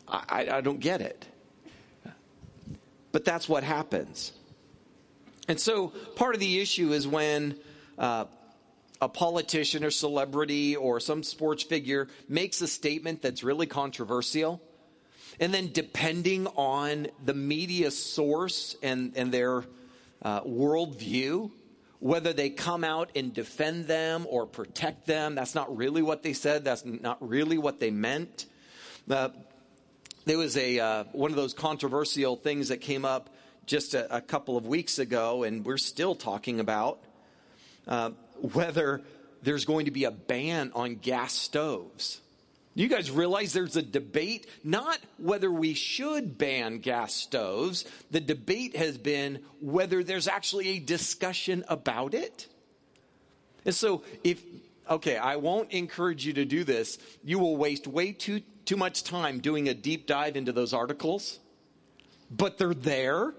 I, 0.07 0.47
I, 0.51 0.61
don't 0.61 0.79
get 0.79 1.01
it. 1.01 1.25
But 3.11 3.25
that's 3.25 3.47
what 3.47 3.63
happens. 3.63 4.31
And 5.47 5.59
so 5.59 5.87
part 6.15 6.35
of 6.35 6.41
the 6.41 6.59
issue 6.59 6.91
is 6.91 7.07
when 7.07 7.57
uh, 7.97 8.25
a 9.01 9.09
politician 9.09 9.83
or 9.83 9.91
celebrity 9.91 10.75
or 10.75 10.99
some 10.99 11.23
sports 11.23 11.63
figure 11.63 12.07
makes 12.29 12.61
a 12.61 12.67
statement 12.67 13.21
that's 13.21 13.43
really 13.43 13.65
controversial 13.65 14.61
and 15.39 15.53
then, 15.53 15.71
depending 15.73 16.47
on 16.47 17.07
the 17.23 17.33
media 17.33 17.91
source 17.91 18.75
and, 18.83 19.13
and 19.15 19.31
their 19.31 19.63
uh, 20.21 20.41
worldview, 20.41 21.51
whether 22.03 22.33
they 22.33 22.49
come 22.49 22.83
out 22.83 23.09
and 23.15 23.33
defend 23.33 23.87
them 23.87 24.27
or 24.29 24.45
protect 24.45 25.07
them, 25.07 25.35
that's 25.35 25.55
not 25.55 25.77
really 25.77 26.01
what 26.01 26.21
they 26.21 26.33
said. 26.33 26.65
That's 26.65 26.83
not 26.83 27.17
really 27.25 27.57
what 27.57 27.79
they 27.79 27.91
meant. 27.91 28.45
Uh, 29.09 29.29
there 30.25 30.37
was 30.37 30.57
a 30.57 30.79
uh, 30.79 31.03
one 31.13 31.31
of 31.31 31.37
those 31.37 31.53
controversial 31.53 32.35
things 32.35 32.67
that 32.67 32.81
came 32.81 33.05
up 33.05 33.29
just 33.65 33.93
a, 33.93 34.17
a, 34.17 34.19
couple 34.19 34.57
of 34.57 34.67
weeks 34.67 34.99
ago, 34.99 35.43
and 35.43 35.63
we're 35.63 35.77
still 35.77 36.13
talking 36.13 36.59
about 36.59 36.99
uh, 37.87 38.09
whether 38.51 39.01
there's 39.41 39.63
going 39.63 39.85
to 39.85 39.91
be 39.91 40.03
a 40.03 40.11
ban 40.11 40.73
on 40.75 40.95
gas 40.95 41.31
stoves. 41.31 42.19
You 42.75 42.87
guys 42.87 43.11
realize 43.11 43.53
there's 43.53 43.75
a 43.75 43.83
debate, 43.83 44.47
not 44.63 44.99
whether 45.17 45.51
we 45.51 45.75
should 45.75 46.37
ban 46.37 46.79
gas 46.79 47.13
stoves. 47.13 47.85
The 48.09 48.19
debate 48.19 48.75
has 48.75 48.97
been 48.97 49.43
whether 49.61 50.03
there's 50.03 50.27
actually 50.27 50.69
a 50.69 50.79
discussion 50.79 51.63
about 51.67 52.15
it. 52.15 52.47
And 53.63 53.75
so, 53.75 54.03
if, 54.23 54.41
okay, 54.89 55.17
I 55.17 55.35
won't 55.35 55.71
encourage 55.71 56.25
you 56.25 56.33
to 56.33 56.45
do 56.45 56.63
this. 56.63 56.97
You 57.23 57.37
will 57.37 57.57
waste 57.57 57.85
way 57.85 58.11
too, 58.11 58.41
too 58.65 58.75
much 58.75 59.03
time 59.03 59.39
doing 59.39 59.69
a 59.69 59.75
deep 59.75 60.07
dive 60.07 60.35
into 60.35 60.51
those 60.51 60.73
articles, 60.73 61.39
but 62.31 62.57
they're 62.57 62.73
there. 62.73 63.33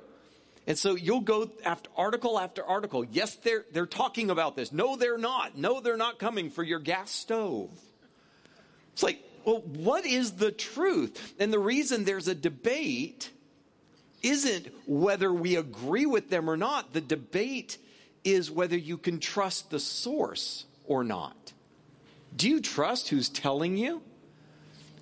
And 0.66 0.78
so 0.78 0.94
you'll 0.94 1.20
go 1.20 1.50
after 1.64 1.90
article 1.96 2.38
after 2.38 2.64
article. 2.64 3.04
Yes, 3.04 3.34
they're, 3.36 3.64
they're 3.72 3.84
talking 3.84 4.30
about 4.30 4.54
this. 4.56 4.72
No, 4.72 4.96
they're 4.96 5.18
not. 5.18 5.58
No, 5.58 5.80
they're 5.80 5.96
not 5.96 6.18
coming 6.18 6.50
for 6.50 6.62
your 6.62 6.78
gas 6.78 7.10
stove. 7.10 7.70
It's 8.94 9.02
like, 9.02 9.18
well, 9.44 9.60
what 9.60 10.06
is 10.06 10.32
the 10.32 10.52
truth? 10.52 11.34
And 11.40 11.52
the 11.52 11.58
reason 11.58 12.04
there's 12.04 12.28
a 12.28 12.34
debate 12.34 13.30
isn't 14.22 14.68
whether 14.86 15.32
we 15.32 15.56
agree 15.56 16.06
with 16.06 16.30
them 16.30 16.48
or 16.48 16.56
not. 16.56 16.92
The 16.92 17.00
debate 17.00 17.76
is 18.22 18.52
whether 18.52 18.76
you 18.76 18.96
can 18.96 19.18
trust 19.18 19.70
the 19.70 19.80
source 19.80 20.64
or 20.86 21.02
not. 21.02 21.52
Do 22.36 22.48
you 22.48 22.60
trust 22.60 23.08
who's 23.08 23.28
telling 23.28 23.76
you? 23.76 24.00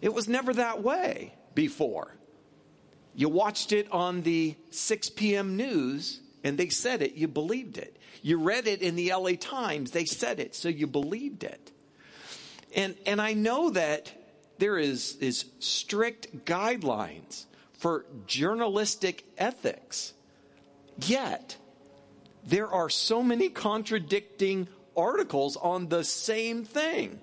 It 0.00 0.14
was 0.14 0.26
never 0.26 0.54
that 0.54 0.82
way 0.82 1.34
before. 1.54 2.14
You 3.14 3.28
watched 3.28 3.72
it 3.72 3.92
on 3.92 4.22
the 4.22 4.56
6 4.70 5.10
p.m. 5.10 5.56
news 5.56 6.20
and 6.42 6.56
they 6.56 6.70
said 6.70 7.02
it, 7.02 7.14
you 7.14 7.28
believed 7.28 7.76
it. 7.76 7.96
You 8.22 8.38
read 8.38 8.66
it 8.66 8.80
in 8.80 8.96
the 8.96 9.12
LA 9.14 9.32
Times, 9.38 9.90
they 9.90 10.06
said 10.06 10.40
it, 10.40 10.54
so 10.54 10.70
you 10.70 10.86
believed 10.86 11.44
it. 11.44 11.72
And, 12.74 12.94
and 13.06 13.20
I 13.20 13.34
know 13.34 13.70
that 13.70 14.12
there 14.58 14.78
is, 14.78 15.16
is 15.16 15.44
strict 15.58 16.44
guidelines 16.44 17.46
for 17.72 18.04
journalistic 18.26 19.24
ethics. 19.36 20.12
Yet, 20.98 21.56
there 22.44 22.68
are 22.68 22.88
so 22.88 23.22
many 23.22 23.48
contradicting 23.48 24.68
articles 24.96 25.56
on 25.56 25.88
the 25.88 26.04
same 26.04 26.64
thing. 26.64 27.20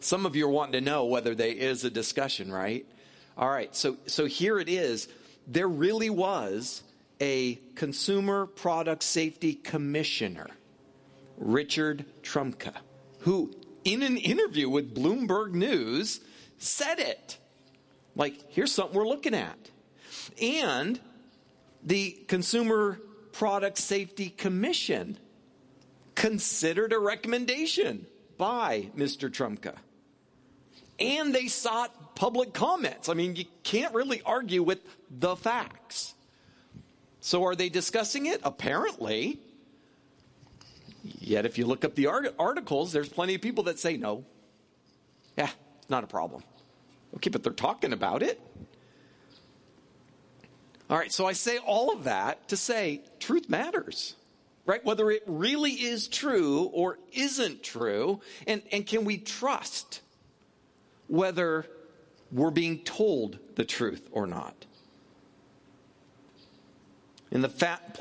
Some 0.00 0.26
of 0.26 0.36
you 0.36 0.46
are 0.46 0.50
wanting 0.50 0.72
to 0.72 0.80
know 0.80 1.06
whether 1.06 1.34
there 1.34 1.48
is 1.48 1.84
a 1.84 1.90
discussion, 1.90 2.52
right? 2.52 2.86
All 3.36 3.48
right, 3.48 3.74
so, 3.74 3.96
so 4.06 4.26
here 4.26 4.58
it 4.58 4.68
is. 4.68 5.08
There 5.46 5.68
really 5.68 6.10
was 6.10 6.82
a 7.20 7.56
Consumer 7.74 8.46
Product 8.46 9.02
Safety 9.02 9.54
Commissioner, 9.54 10.48
Richard 11.36 12.04
Trumka, 12.22 12.74
who, 13.20 13.52
in 13.84 14.02
an 14.02 14.16
interview 14.16 14.68
with 14.68 14.94
Bloomberg 14.94 15.52
News, 15.52 16.20
said 16.58 16.98
it. 16.98 17.38
Like, 18.16 18.50
here's 18.50 18.72
something 18.72 18.96
we're 18.96 19.06
looking 19.06 19.34
at. 19.34 19.58
And 20.40 20.98
the 21.82 22.12
Consumer 22.28 23.00
Product 23.32 23.76
Safety 23.76 24.30
Commission 24.30 25.18
considered 26.14 26.92
a 26.92 26.98
recommendation 26.98 28.06
by 28.38 28.90
Mr. 28.96 29.28
Trumka. 29.30 29.74
And 30.98 31.34
they 31.34 31.48
sought 31.48 32.14
public 32.14 32.54
comments. 32.54 33.08
I 33.08 33.14
mean, 33.14 33.34
you 33.36 33.44
can't 33.64 33.94
really 33.94 34.22
argue 34.24 34.62
with 34.62 34.78
the 35.10 35.34
facts. 35.34 36.14
So 37.20 37.44
are 37.44 37.56
they 37.56 37.68
discussing 37.68 38.26
it? 38.26 38.40
Apparently. 38.44 39.40
Yet 41.04 41.44
if 41.44 41.58
you 41.58 41.66
look 41.66 41.84
up 41.84 41.94
the 41.94 42.06
articles, 42.06 42.92
there's 42.92 43.10
plenty 43.10 43.34
of 43.34 43.42
people 43.42 43.64
that 43.64 43.78
say 43.78 43.98
no. 43.98 44.24
Yeah, 45.36 45.50
it's 45.78 45.90
not 45.90 46.02
a 46.02 46.06
problem. 46.06 46.42
Okay, 47.16 47.28
but 47.28 47.42
they're 47.42 47.52
talking 47.52 47.92
about 47.92 48.22
it. 48.22 48.40
All 50.88 50.96
right, 50.96 51.12
so 51.12 51.26
I 51.26 51.32
say 51.32 51.58
all 51.58 51.92
of 51.92 52.04
that 52.04 52.48
to 52.48 52.56
say 52.56 53.02
truth 53.18 53.48
matters, 53.48 54.16
right? 54.64 54.84
Whether 54.84 55.10
it 55.10 55.22
really 55.26 55.72
is 55.72 56.08
true 56.08 56.70
or 56.72 56.98
isn't 57.12 57.62
true, 57.62 58.20
and, 58.46 58.62
and 58.72 58.86
can 58.86 59.04
we 59.04 59.18
trust 59.18 60.00
whether 61.08 61.66
we're 62.32 62.50
being 62.50 62.78
told 62.80 63.38
the 63.56 63.64
truth 63.64 64.08
or 64.10 64.26
not? 64.26 64.66
In 67.30 67.40
the 67.40 67.48
fat, 67.48 67.94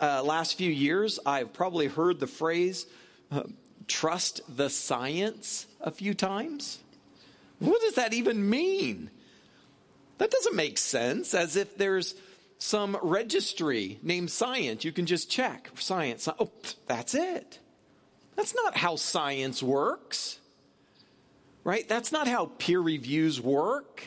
uh, 0.00 0.22
last 0.22 0.56
few 0.56 0.70
years, 0.70 1.18
I've 1.24 1.52
probably 1.52 1.86
heard 1.86 2.20
the 2.20 2.26
phrase, 2.26 2.86
uh, 3.30 3.44
trust 3.86 4.40
the 4.54 4.70
science 4.70 5.66
a 5.80 5.90
few 5.90 6.14
times. 6.14 6.78
What 7.58 7.80
does 7.80 7.94
that 7.94 8.12
even 8.12 8.48
mean? 8.48 9.10
That 10.18 10.30
doesn't 10.30 10.56
make 10.56 10.78
sense, 10.78 11.34
as 11.34 11.56
if 11.56 11.76
there's 11.76 12.14
some 12.58 12.96
registry 13.02 13.98
named 14.02 14.30
science. 14.30 14.84
You 14.84 14.92
can 14.92 15.06
just 15.06 15.30
check 15.30 15.70
science. 15.76 16.28
Oh, 16.38 16.50
that's 16.86 17.14
it. 17.14 17.58
That's 18.36 18.54
not 18.54 18.76
how 18.76 18.96
science 18.96 19.62
works, 19.62 20.38
right? 21.64 21.88
That's 21.88 22.12
not 22.12 22.28
how 22.28 22.50
peer 22.58 22.80
reviews 22.80 23.40
work. 23.40 24.04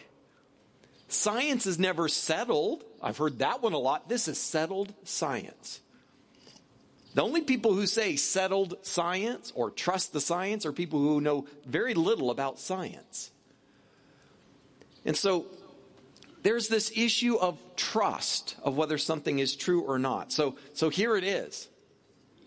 Science 1.09 1.65
is 1.65 1.77
never 1.77 2.07
settled. 2.07 2.83
I've 3.01 3.17
heard 3.17 3.39
that 3.39 3.61
one 3.61 3.73
a 3.73 3.77
lot. 3.77 4.07
This 4.07 4.27
is 4.27 4.39
settled 4.39 4.93
science. 5.03 5.81
The 7.13 7.23
only 7.23 7.41
people 7.41 7.73
who 7.73 7.87
say 7.87 8.15
settled 8.15 8.85
science 8.85 9.51
or 9.55 9.69
trust 9.69 10.13
the 10.13 10.21
science 10.21 10.65
are 10.65 10.71
people 10.71 10.99
who 10.99 11.19
know 11.19 11.45
very 11.65 11.93
little 11.93 12.31
about 12.31 12.59
science. 12.59 13.31
And 15.03 15.17
so 15.17 15.47
there's 16.43 16.67
this 16.69 16.91
issue 16.95 17.35
of 17.35 17.59
trust 17.75 18.55
of 18.63 18.77
whether 18.77 18.97
something 18.97 19.39
is 19.39 19.55
true 19.55 19.81
or 19.81 19.99
not. 19.99 20.31
So, 20.31 20.55
so 20.73 20.89
here 20.89 21.17
it 21.17 21.23
is. 21.23 21.67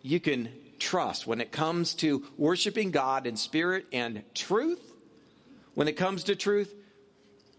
You 0.02 0.20
can 0.20 0.48
trust 0.78 1.26
when 1.26 1.40
it 1.40 1.52
comes 1.52 1.94
to 1.94 2.24
worshiping 2.36 2.90
God 2.90 3.26
in 3.26 3.36
spirit 3.36 3.86
and 3.92 4.22
truth. 4.34 4.80
When 5.74 5.88
it 5.88 5.96
comes 5.96 6.24
to 6.24 6.36
truth, 6.36 6.72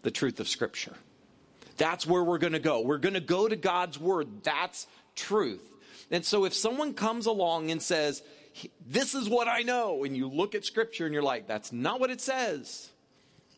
the 0.01 0.11
truth 0.11 0.39
of 0.39 0.47
Scripture. 0.47 0.95
That's 1.77 2.05
where 2.05 2.23
we're 2.23 2.37
going 2.37 2.53
to 2.53 2.59
go. 2.59 2.81
We're 2.81 2.97
going 2.97 3.15
to 3.15 3.19
go 3.19 3.47
to 3.47 3.55
God's 3.55 3.99
Word. 3.99 4.43
That's 4.43 4.87
truth. 5.15 5.63
And 6.11 6.23
so 6.23 6.45
if 6.45 6.53
someone 6.53 6.93
comes 6.93 7.25
along 7.25 7.71
and 7.71 7.81
says, 7.81 8.21
This 8.87 9.15
is 9.15 9.27
what 9.27 9.47
I 9.47 9.61
know, 9.61 10.03
and 10.03 10.15
you 10.15 10.27
look 10.29 10.55
at 10.55 10.65
Scripture 10.65 11.05
and 11.05 11.13
you're 11.13 11.23
like, 11.23 11.47
That's 11.47 11.71
not 11.71 11.99
what 11.99 12.11
it 12.11 12.21
says, 12.21 12.89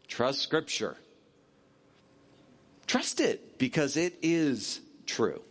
trust 0.08 0.42
Scripture. 0.42 0.98
Trust 2.88 3.20
it 3.20 3.58
because 3.58 3.98
it 3.98 4.18
is 4.22 4.80
true. 5.06 5.42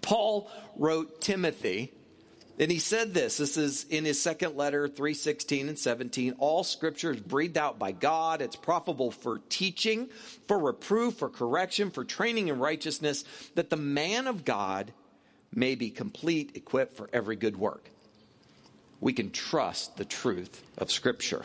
Paul 0.00 0.50
wrote 0.76 1.20
Timothy, 1.20 1.92
and 2.58 2.70
he 2.70 2.78
said 2.78 3.14
this. 3.14 3.36
This 3.36 3.56
is 3.56 3.84
in 3.84 4.04
his 4.04 4.20
second 4.20 4.56
letter, 4.56 4.88
316 4.88 5.68
and 5.68 5.78
17. 5.78 6.34
All 6.38 6.64
scripture 6.64 7.12
is 7.12 7.20
breathed 7.20 7.56
out 7.56 7.78
by 7.78 7.92
God. 7.92 8.42
It's 8.42 8.56
profitable 8.56 9.12
for 9.12 9.40
teaching, 9.48 10.08
for 10.48 10.58
reproof, 10.58 11.14
for 11.14 11.28
correction, 11.28 11.90
for 11.90 12.04
training 12.04 12.48
in 12.48 12.58
righteousness, 12.58 13.24
that 13.54 13.70
the 13.70 13.76
man 13.76 14.26
of 14.26 14.44
God 14.44 14.92
may 15.54 15.76
be 15.76 15.90
complete, 15.90 16.52
equipped 16.56 16.96
for 16.96 17.08
every 17.12 17.36
good 17.36 17.56
work. 17.56 17.90
We 19.00 19.12
can 19.12 19.30
trust 19.30 19.96
the 19.96 20.04
truth 20.04 20.62
of 20.76 20.90
scripture. 20.90 21.44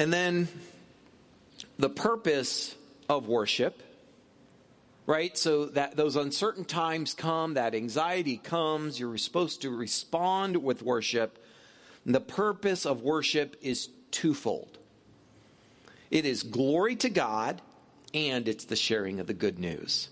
And 0.00 0.12
then 0.12 0.48
the 1.78 1.88
purpose 1.88 2.74
of 3.08 3.28
worship, 3.28 3.80
right? 5.06 5.36
So 5.36 5.66
that 5.66 5.96
those 5.96 6.16
uncertain 6.16 6.64
times 6.64 7.14
come, 7.14 7.54
that 7.54 7.74
anxiety 7.74 8.36
comes, 8.36 8.98
you're 8.98 9.16
supposed 9.18 9.62
to 9.62 9.70
respond 9.70 10.56
with 10.56 10.82
worship. 10.82 11.44
And 12.04 12.14
the 12.14 12.20
purpose 12.20 12.86
of 12.86 13.02
worship 13.02 13.56
is 13.62 13.88
twofold 14.10 14.78
it 16.10 16.26
is 16.26 16.44
glory 16.44 16.94
to 16.96 17.08
God, 17.10 17.60
and 18.12 18.46
it's 18.46 18.66
the 18.66 18.76
sharing 18.76 19.18
of 19.18 19.26
the 19.26 19.34
good 19.34 19.58
news. 19.58 20.08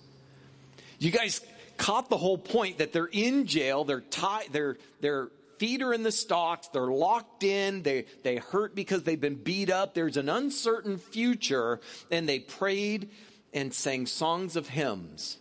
You 0.98 1.12
guys 1.12 1.40
caught 1.76 2.08
the 2.08 2.16
whole 2.16 2.38
point 2.38 2.78
that 2.78 2.92
they're 2.92 3.06
in 3.06 3.46
jail, 3.46 3.84
they're 3.84 4.00
tied, 4.00 4.48
they're, 4.50 4.78
they're 5.00 5.28
feet 5.62 5.80
are 5.80 5.94
in 5.94 6.02
the 6.02 6.10
stocks. 6.10 6.66
They're 6.68 6.88
locked 6.88 7.44
in. 7.44 7.84
They, 7.84 8.06
they 8.24 8.38
hurt 8.38 8.74
because 8.74 9.04
they've 9.04 9.20
been 9.20 9.36
beat 9.36 9.70
up. 9.70 9.94
There's 9.94 10.16
an 10.16 10.28
uncertain 10.28 10.98
future. 10.98 11.78
And 12.10 12.28
they 12.28 12.40
prayed 12.40 13.10
and 13.52 13.72
sang 13.72 14.06
songs 14.06 14.56
of 14.56 14.68
hymns. 14.68 15.38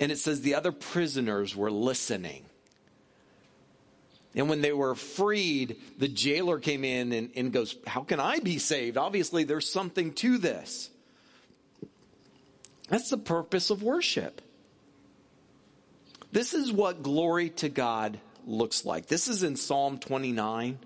And 0.00 0.12
it 0.12 0.18
says 0.18 0.40
the 0.40 0.54
other 0.54 0.72
prisoners 0.72 1.56
were 1.56 1.70
listening. 1.70 2.44
And 4.34 4.48
when 4.48 4.60
they 4.60 4.72
were 4.72 4.94
freed, 4.94 5.76
the 5.98 6.08
jailer 6.08 6.60
came 6.60 6.84
in 6.84 7.12
and, 7.12 7.30
and 7.34 7.52
goes, 7.52 7.76
How 7.86 8.02
can 8.02 8.20
I 8.20 8.38
be 8.38 8.58
saved? 8.58 8.96
Obviously, 8.96 9.44
there's 9.44 9.68
something 9.68 10.12
to 10.14 10.38
this. 10.38 10.90
That's 12.88 13.10
the 13.10 13.18
purpose 13.18 13.70
of 13.70 13.82
worship. 13.82 14.40
This 16.30 16.54
is 16.54 16.70
what 16.70 17.02
glory 17.02 17.50
to 17.50 17.68
God 17.68 18.20
looks 18.46 18.84
like. 18.84 19.06
This 19.06 19.28
is 19.28 19.42
in 19.42 19.56
Psalm 19.56 19.98
29, 19.98 20.78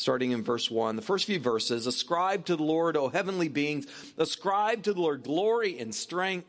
starting 0.00 0.32
in 0.32 0.42
verse 0.42 0.70
1. 0.70 0.96
The 0.96 1.02
first 1.02 1.26
few 1.26 1.38
verses 1.38 1.86
Ascribe 1.86 2.46
to 2.46 2.56
the 2.56 2.62
Lord, 2.62 2.96
O 2.96 3.08
heavenly 3.08 3.48
beings, 3.48 3.86
ascribe 4.18 4.82
to 4.84 4.92
the 4.92 5.00
Lord 5.00 5.22
glory 5.22 5.78
and 5.78 5.94
strength. 5.94 6.46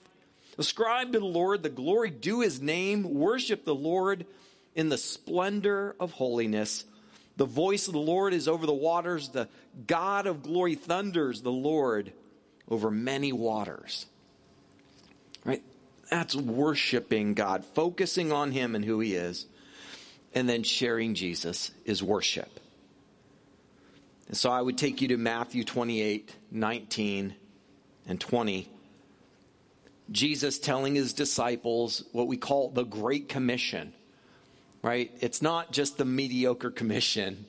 Ascribe 0.57 1.13
to 1.13 1.19
the 1.19 1.25
Lord 1.25 1.63
the 1.63 1.69
glory 1.69 2.09
due 2.09 2.41
his 2.41 2.61
name. 2.61 3.13
Worship 3.13 3.65
the 3.65 3.75
Lord 3.75 4.25
in 4.75 4.89
the 4.89 4.97
splendor 4.97 5.95
of 5.99 6.11
holiness. 6.11 6.85
The 7.37 7.45
voice 7.45 7.87
of 7.87 7.93
the 7.93 7.99
Lord 7.99 8.33
is 8.33 8.47
over 8.47 8.65
the 8.65 8.73
waters. 8.73 9.29
The 9.29 9.47
God 9.87 10.27
of 10.27 10.43
glory 10.43 10.75
thunders 10.75 11.41
the 11.41 11.51
Lord 11.51 12.11
over 12.69 12.91
many 12.91 13.31
waters. 13.31 14.05
Right? 15.45 15.63
That's 16.09 16.35
worshiping 16.35 17.33
God, 17.33 17.65
focusing 17.65 18.31
on 18.31 18.51
him 18.51 18.75
and 18.75 18.83
who 18.83 18.99
he 18.99 19.15
is 19.15 19.45
and 20.33 20.47
then 20.47 20.63
sharing 20.63 21.13
Jesus 21.13 21.71
is 21.85 22.01
worship. 22.01 22.59
And 24.31 24.37
so 24.37 24.49
I 24.49 24.61
would 24.61 24.77
take 24.77 25.01
you 25.01 25.09
to 25.09 25.17
Matthew 25.17 25.65
28 25.65 26.33
19 26.51 27.35
and 28.07 28.19
20. 28.19 28.69
Jesus 30.09 30.57
telling 30.57 30.95
his 30.95 31.11
disciples 31.11 32.05
what 32.13 32.27
we 32.27 32.37
call 32.37 32.69
the 32.69 32.85
Great 32.85 33.27
Commission, 33.27 33.91
right? 34.81 35.11
It's 35.19 35.41
not 35.41 35.73
just 35.73 35.97
the 35.97 36.05
mediocre 36.05 36.71
commission. 36.71 37.45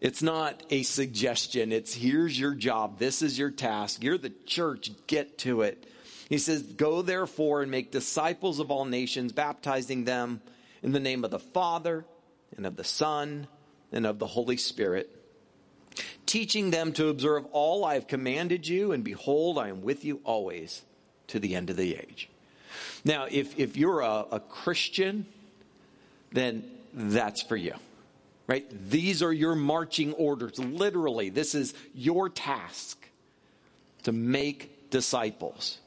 It's 0.00 0.22
not 0.22 0.62
a 0.70 0.82
suggestion. 0.82 1.72
It's 1.72 1.92
here's 1.92 2.40
your 2.40 2.54
job. 2.54 2.98
This 2.98 3.20
is 3.20 3.38
your 3.38 3.50
task. 3.50 4.02
You're 4.02 4.16
the 4.16 4.32
church. 4.46 4.90
Get 5.06 5.36
to 5.40 5.60
it. 5.60 5.86
He 6.30 6.38
says, 6.38 6.62
Go 6.62 7.02
therefore 7.02 7.60
and 7.60 7.70
make 7.70 7.92
disciples 7.92 8.60
of 8.60 8.70
all 8.70 8.86
nations, 8.86 9.32
baptizing 9.32 10.04
them 10.04 10.40
in 10.82 10.92
the 10.92 11.00
name 11.00 11.22
of 11.22 11.30
the 11.30 11.38
Father, 11.38 12.06
and 12.56 12.64
of 12.64 12.76
the 12.76 12.84
Son, 12.84 13.46
and 13.92 14.06
of 14.06 14.18
the 14.18 14.26
Holy 14.26 14.56
Spirit, 14.56 15.17
teaching 16.28 16.70
them 16.70 16.92
to 16.92 17.08
observe 17.08 17.44
all 17.50 17.84
I 17.84 17.94
have 17.94 18.06
commanded 18.06 18.68
you, 18.68 18.92
and 18.92 19.02
behold, 19.02 19.58
I 19.58 19.68
am 19.68 19.82
with 19.82 20.04
you 20.04 20.20
always 20.22 20.82
to 21.28 21.40
the 21.40 21.56
end 21.56 21.70
of 21.70 21.76
the 21.76 21.96
age. 21.96 22.28
Now, 23.04 23.26
if, 23.30 23.58
if 23.58 23.76
you're 23.76 24.00
a, 24.00 24.26
a 24.30 24.40
Christian, 24.40 25.26
then 26.30 26.62
that's 26.94 27.42
for 27.42 27.56
you, 27.56 27.74
right? 28.46 28.66
These 28.90 29.22
are 29.22 29.32
your 29.32 29.54
marching 29.54 30.12
orders. 30.12 30.58
Literally, 30.58 31.30
this 31.30 31.54
is 31.54 31.74
your 31.94 32.28
task 32.28 33.08
to 34.04 34.12
make 34.12 34.90
disciples. 34.90 35.78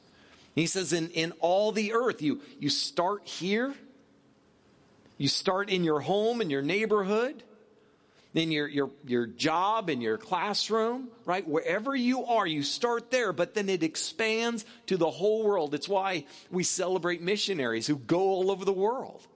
He 0.54 0.66
says, 0.66 0.92
in, 0.92 1.08
in 1.10 1.32
all 1.40 1.72
the 1.72 1.92
earth, 1.94 2.20
you, 2.20 2.40
you 2.58 2.68
start 2.68 3.26
here, 3.26 3.74
you 5.16 5.28
start 5.28 5.70
in 5.70 5.84
your 5.84 6.00
home, 6.00 6.40
in 6.40 6.50
your 6.50 6.62
neighborhood, 6.62 7.42
in 8.34 8.50
your, 8.50 8.66
your, 8.66 8.90
your 9.06 9.26
job, 9.26 9.90
in 9.90 10.00
your 10.00 10.16
classroom, 10.16 11.08
right? 11.26 11.46
Wherever 11.46 11.94
you 11.94 12.24
are, 12.24 12.46
you 12.46 12.62
start 12.62 13.10
there, 13.10 13.32
but 13.32 13.54
then 13.54 13.68
it 13.68 13.82
expands 13.82 14.64
to 14.86 14.96
the 14.96 15.10
whole 15.10 15.44
world. 15.44 15.74
It's 15.74 15.88
why 15.88 16.24
we 16.50 16.64
celebrate 16.64 17.20
missionaries 17.20 17.86
who 17.86 17.96
go 17.96 18.20
all 18.20 18.50
over 18.50 18.64
the 18.64 18.72
world. 18.72 19.26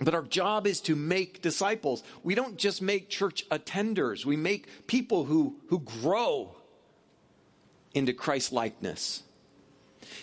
But 0.00 0.14
our 0.14 0.22
job 0.22 0.66
is 0.66 0.80
to 0.82 0.94
make 0.94 1.42
disciples. 1.42 2.02
We 2.22 2.34
don't 2.34 2.56
just 2.56 2.82
make 2.82 3.08
church 3.08 3.48
attenders, 3.48 4.24
we 4.24 4.36
make 4.36 4.86
people 4.86 5.24
who, 5.24 5.56
who 5.68 5.80
grow 5.80 6.54
into 7.94 8.12
Christ 8.12 8.52
likeness. 8.52 9.22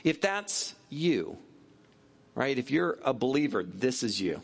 If 0.03 0.21
that's 0.21 0.75
you, 0.89 1.37
right? 2.35 2.57
If 2.57 2.71
you're 2.71 2.97
a 3.03 3.13
believer, 3.13 3.63
this 3.63 4.03
is 4.03 4.21
you. 4.21 4.41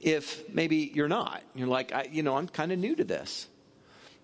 If 0.00 0.48
maybe 0.48 0.90
you're 0.94 1.08
not, 1.08 1.42
you're 1.54 1.68
like, 1.68 1.92
I, 1.92 2.08
you 2.10 2.22
know, 2.22 2.36
I'm 2.36 2.48
kind 2.48 2.72
of 2.72 2.78
new 2.78 2.96
to 2.96 3.04
this, 3.04 3.46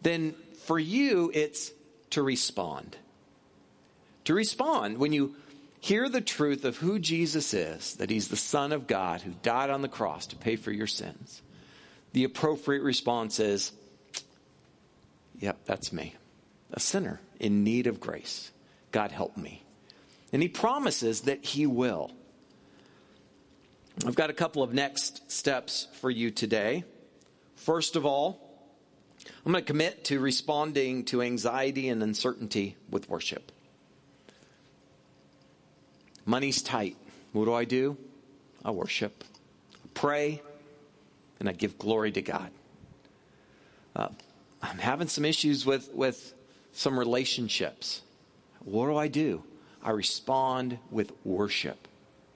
then 0.02 0.34
for 0.64 0.78
you, 0.78 1.30
it's 1.34 1.70
to 2.10 2.22
respond. 2.22 2.96
To 4.24 4.34
respond 4.34 4.98
when 4.98 5.12
you 5.12 5.36
hear 5.80 6.08
the 6.08 6.20
truth 6.20 6.64
of 6.64 6.78
who 6.78 6.98
Jesus 6.98 7.54
is, 7.54 7.94
that 7.96 8.10
he's 8.10 8.28
the 8.28 8.36
Son 8.36 8.72
of 8.72 8.86
God 8.86 9.20
who 9.20 9.32
died 9.42 9.70
on 9.70 9.82
the 9.82 9.88
cross 9.88 10.26
to 10.28 10.36
pay 10.36 10.56
for 10.56 10.72
your 10.72 10.86
sins, 10.86 11.42
the 12.12 12.24
appropriate 12.24 12.82
response 12.82 13.38
is, 13.38 13.72
Yep, 15.38 15.66
that's 15.66 15.92
me, 15.92 16.14
a 16.72 16.80
sinner 16.80 17.20
in 17.38 17.62
need 17.62 17.86
of 17.86 18.00
grace. 18.00 18.50
God 18.90 19.12
help 19.12 19.36
me. 19.36 19.62
And 20.32 20.40
he 20.40 20.48
promises 20.48 21.22
that 21.22 21.44
he 21.44 21.66
will. 21.66 22.10
I've 24.04 24.14
got 24.14 24.28
a 24.28 24.34
couple 24.34 24.62
of 24.62 24.74
next 24.74 25.30
steps 25.30 25.88
for 26.00 26.10
you 26.10 26.30
today. 26.30 26.84
First 27.54 27.96
of 27.96 28.04
all, 28.04 28.40
I'm 29.44 29.52
going 29.52 29.64
to 29.64 29.66
commit 29.66 30.04
to 30.06 30.20
responding 30.20 31.04
to 31.06 31.22
anxiety 31.22 31.88
and 31.88 32.02
uncertainty 32.02 32.76
with 32.90 33.08
worship. 33.08 33.50
Money's 36.26 36.60
tight. 36.60 36.96
What 37.32 37.46
do 37.46 37.54
I 37.54 37.64
do? 37.64 37.96
I 38.64 38.70
worship, 38.72 39.24
I 39.84 39.88
pray, 39.94 40.42
and 41.38 41.48
I 41.48 41.52
give 41.52 41.78
glory 41.78 42.12
to 42.12 42.22
God. 42.22 42.50
Uh, 43.94 44.08
I'm 44.60 44.78
having 44.78 45.08
some 45.08 45.24
issues 45.24 45.64
with, 45.64 45.92
with 45.94 46.34
some 46.72 46.98
relationships. 46.98 48.02
What 48.64 48.86
do 48.86 48.96
I 48.96 49.08
do? 49.08 49.44
I 49.82 49.90
respond 49.90 50.78
with 50.90 51.12
worship 51.24 51.86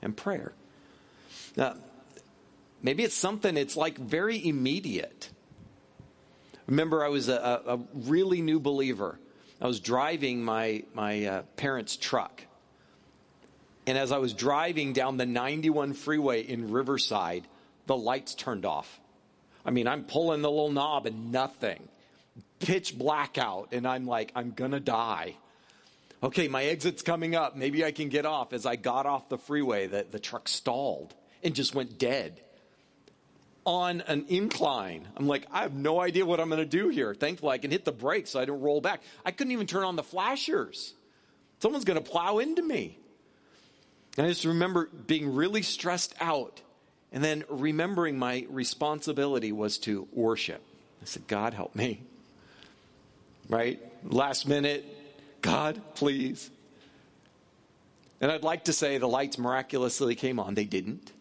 and 0.01 0.16
prayer. 0.16 0.53
Now, 1.56 1.76
maybe 2.82 3.02
it's 3.02 3.14
something 3.14 3.56
it's 3.56 3.76
like 3.76 3.98
very 3.98 4.44
immediate. 4.46 5.30
Remember, 6.66 7.04
I 7.04 7.08
was 7.08 7.28
a, 7.28 7.62
a 7.66 7.80
really 7.94 8.42
new 8.42 8.60
believer. 8.60 9.18
I 9.60 9.66
was 9.66 9.80
driving 9.80 10.42
my 10.42 10.84
my 10.94 11.24
uh, 11.26 11.42
parents' 11.56 11.96
truck, 11.96 12.44
and 13.86 13.98
as 13.98 14.12
I 14.12 14.18
was 14.18 14.32
driving 14.32 14.92
down 14.92 15.16
the 15.16 15.26
91 15.26 15.94
freeway 15.94 16.42
in 16.42 16.70
Riverside, 16.70 17.46
the 17.86 17.96
lights 17.96 18.34
turned 18.34 18.64
off. 18.64 19.00
I 19.64 19.70
mean, 19.70 19.88
I'm 19.88 20.04
pulling 20.04 20.42
the 20.42 20.50
little 20.50 20.70
knob 20.70 21.06
and 21.06 21.32
nothing, 21.32 21.88
pitch 22.60 22.96
blackout, 22.96 23.68
and 23.72 23.86
I'm 23.86 24.06
like, 24.06 24.32
I'm 24.34 24.52
gonna 24.52 24.80
die 24.80 25.36
okay, 26.22 26.48
my 26.48 26.64
exit's 26.64 27.02
coming 27.02 27.34
up. 27.34 27.56
Maybe 27.56 27.84
I 27.84 27.92
can 27.92 28.08
get 28.08 28.26
off. 28.26 28.52
As 28.52 28.66
I 28.66 28.76
got 28.76 29.06
off 29.06 29.28
the 29.28 29.38
freeway, 29.38 29.86
the, 29.86 30.06
the 30.10 30.18
truck 30.18 30.48
stalled 30.48 31.14
and 31.42 31.55
just 31.55 31.74
went 31.74 31.98
dead 31.98 32.40
on 33.64 34.00
an 34.03 34.24
incline. 34.29 35.07
I'm 35.16 35.26
like, 35.26 35.46
I 35.53 35.62
have 35.62 35.74
no 35.74 36.00
idea 36.00 36.24
what 36.24 36.40
I'm 36.40 36.48
going 36.48 36.61
to 36.61 36.66
do 36.66 36.88
here. 36.88 37.14
Thankfully, 37.14 37.53
I 37.53 37.59
can 37.59 37.70
hit 37.70 37.85
the 37.85 37.92
brakes 37.92 38.31
so 38.31 38.40
I 38.40 38.44
don't 38.44 38.61
roll 38.61 38.81
back. 38.81 39.03
I 39.24 39.31
couldn't 39.31 39.53
even 39.53 39.66
turn 39.66 39.85
on 39.85 39.96
the 39.96 40.03
flashers. 40.03 40.94
Someone's 41.61 41.85
going 41.85 42.03
to 42.03 42.11
plow 42.11 42.38
into 42.38 42.62
me. 42.62 42.98
And 44.16 44.26
I 44.26 44.31
just 44.31 44.44
remember 44.44 44.88
being 45.07 45.35
really 45.35 45.62
stressed 45.62 46.14
out 46.20 46.61
and 47.12 47.22
then 47.22 47.44
remembering 47.48 48.18
my 48.18 48.46
responsibility 48.48 49.53
was 49.53 49.79
to 49.79 50.09
worship. 50.12 50.62
I 51.03 51.05
said, 51.05 51.26
God, 51.26 51.55
help 51.55 51.74
me. 51.74 52.03
Right? 53.48 53.81
Last 54.05 54.48
minute, 54.48 54.85
God, 55.42 55.81
please. 55.94 56.50
And 58.20 58.31
I'd 58.31 58.42
like 58.42 58.64
to 58.64 58.72
say 58.72 58.98
the 58.98 59.09
lights 59.09 59.38
miraculously 59.38 60.14
came 60.14 60.38
on. 60.38 60.55
They 60.55 60.64
didn't. 60.64 61.12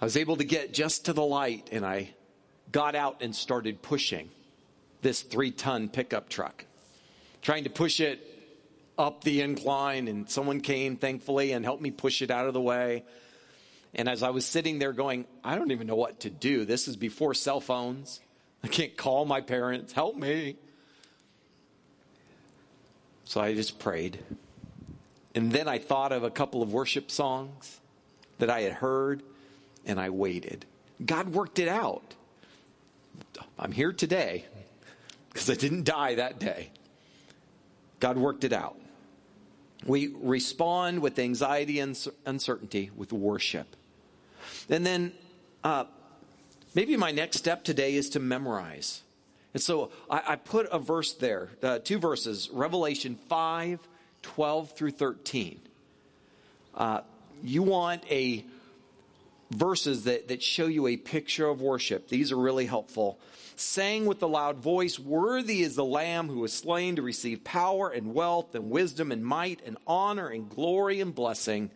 I 0.00 0.04
was 0.04 0.16
able 0.16 0.36
to 0.36 0.44
get 0.44 0.72
just 0.72 1.06
to 1.06 1.12
the 1.12 1.24
light 1.24 1.68
and 1.72 1.84
I 1.84 2.10
got 2.70 2.94
out 2.94 3.22
and 3.22 3.34
started 3.34 3.82
pushing 3.82 4.30
this 5.02 5.22
three 5.22 5.50
ton 5.50 5.88
pickup 5.88 6.28
truck, 6.28 6.64
trying 7.42 7.64
to 7.64 7.70
push 7.70 8.00
it 8.00 8.24
up 8.98 9.24
the 9.24 9.40
incline. 9.40 10.08
And 10.08 10.28
someone 10.28 10.60
came, 10.60 10.96
thankfully, 10.96 11.52
and 11.52 11.64
helped 11.64 11.82
me 11.82 11.90
push 11.90 12.22
it 12.22 12.30
out 12.30 12.46
of 12.46 12.54
the 12.54 12.60
way. 12.60 13.04
And 13.94 14.08
as 14.08 14.22
I 14.22 14.30
was 14.30 14.44
sitting 14.44 14.78
there 14.78 14.92
going, 14.92 15.24
I 15.42 15.56
don't 15.56 15.72
even 15.72 15.86
know 15.86 15.96
what 15.96 16.20
to 16.20 16.30
do. 16.30 16.64
This 16.64 16.88
is 16.88 16.96
before 16.96 17.34
cell 17.34 17.60
phones. 17.60 18.20
I 18.62 18.68
can't 18.68 18.96
call 18.96 19.24
my 19.24 19.40
parents. 19.40 19.92
Help 19.92 20.16
me. 20.16 20.56
So 23.24 23.40
I 23.40 23.54
just 23.54 23.78
prayed. 23.78 24.18
And 25.34 25.52
then 25.52 25.68
I 25.68 25.78
thought 25.78 26.12
of 26.12 26.24
a 26.24 26.30
couple 26.30 26.62
of 26.62 26.72
worship 26.72 27.10
songs 27.10 27.80
that 28.38 28.50
I 28.50 28.62
had 28.62 28.72
heard, 28.72 29.22
and 29.86 30.00
I 30.00 30.10
waited. 30.10 30.64
God 31.04 31.30
worked 31.30 31.58
it 31.58 31.68
out. 31.68 32.14
I'm 33.58 33.72
here 33.72 33.92
today 33.92 34.44
because 35.32 35.50
I 35.50 35.54
didn't 35.54 35.84
die 35.84 36.16
that 36.16 36.38
day. 36.38 36.70
God 38.00 38.16
worked 38.16 38.44
it 38.44 38.52
out. 38.52 38.76
We 39.86 40.12
respond 40.20 41.00
with 41.00 41.18
anxiety 41.18 41.80
and 41.80 41.98
uncertainty 42.26 42.90
with 42.96 43.12
worship. 43.12 43.76
And 44.68 44.84
then 44.84 45.12
uh, 45.62 45.84
maybe 46.74 46.96
my 46.96 47.12
next 47.12 47.38
step 47.38 47.64
today 47.64 47.94
is 47.94 48.10
to 48.10 48.20
memorize. 48.20 49.02
And 49.54 49.62
so 49.62 49.90
I, 50.10 50.22
I 50.28 50.36
put 50.36 50.66
a 50.66 50.78
verse 50.78 51.14
there, 51.14 51.50
uh, 51.62 51.78
two 51.78 51.98
verses, 51.98 52.50
Revelation 52.52 53.18
5, 53.28 53.80
12 54.22 54.72
through 54.72 54.90
13. 54.90 55.60
Uh, 56.74 57.00
you 57.42 57.62
want 57.62 58.02
a 58.10 58.44
verses 59.50 60.04
that, 60.04 60.28
that 60.28 60.42
show 60.42 60.66
you 60.66 60.86
a 60.86 60.96
picture 60.96 61.48
of 61.48 61.60
worship. 61.60 62.08
These 62.08 62.32
are 62.32 62.36
really 62.36 62.66
helpful. 62.66 63.18
Saying 63.56 64.06
with 64.06 64.22
a 64.22 64.26
loud 64.26 64.58
voice, 64.58 64.98
Worthy 64.98 65.62
is 65.62 65.74
the 65.74 65.84
Lamb 65.84 66.28
who 66.28 66.40
was 66.40 66.52
slain 66.52 66.96
to 66.96 67.02
receive 67.02 67.44
power 67.44 67.88
and 67.88 68.14
wealth 68.14 68.54
and 68.54 68.70
wisdom 68.70 69.10
and 69.10 69.24
might 69.24 69.60
and 69.66 69.76
honor 69.86 70.28
and 70.28 70.48
glory 70.48 71.00
and 71.00 71.14
blessing. 71.14 71.70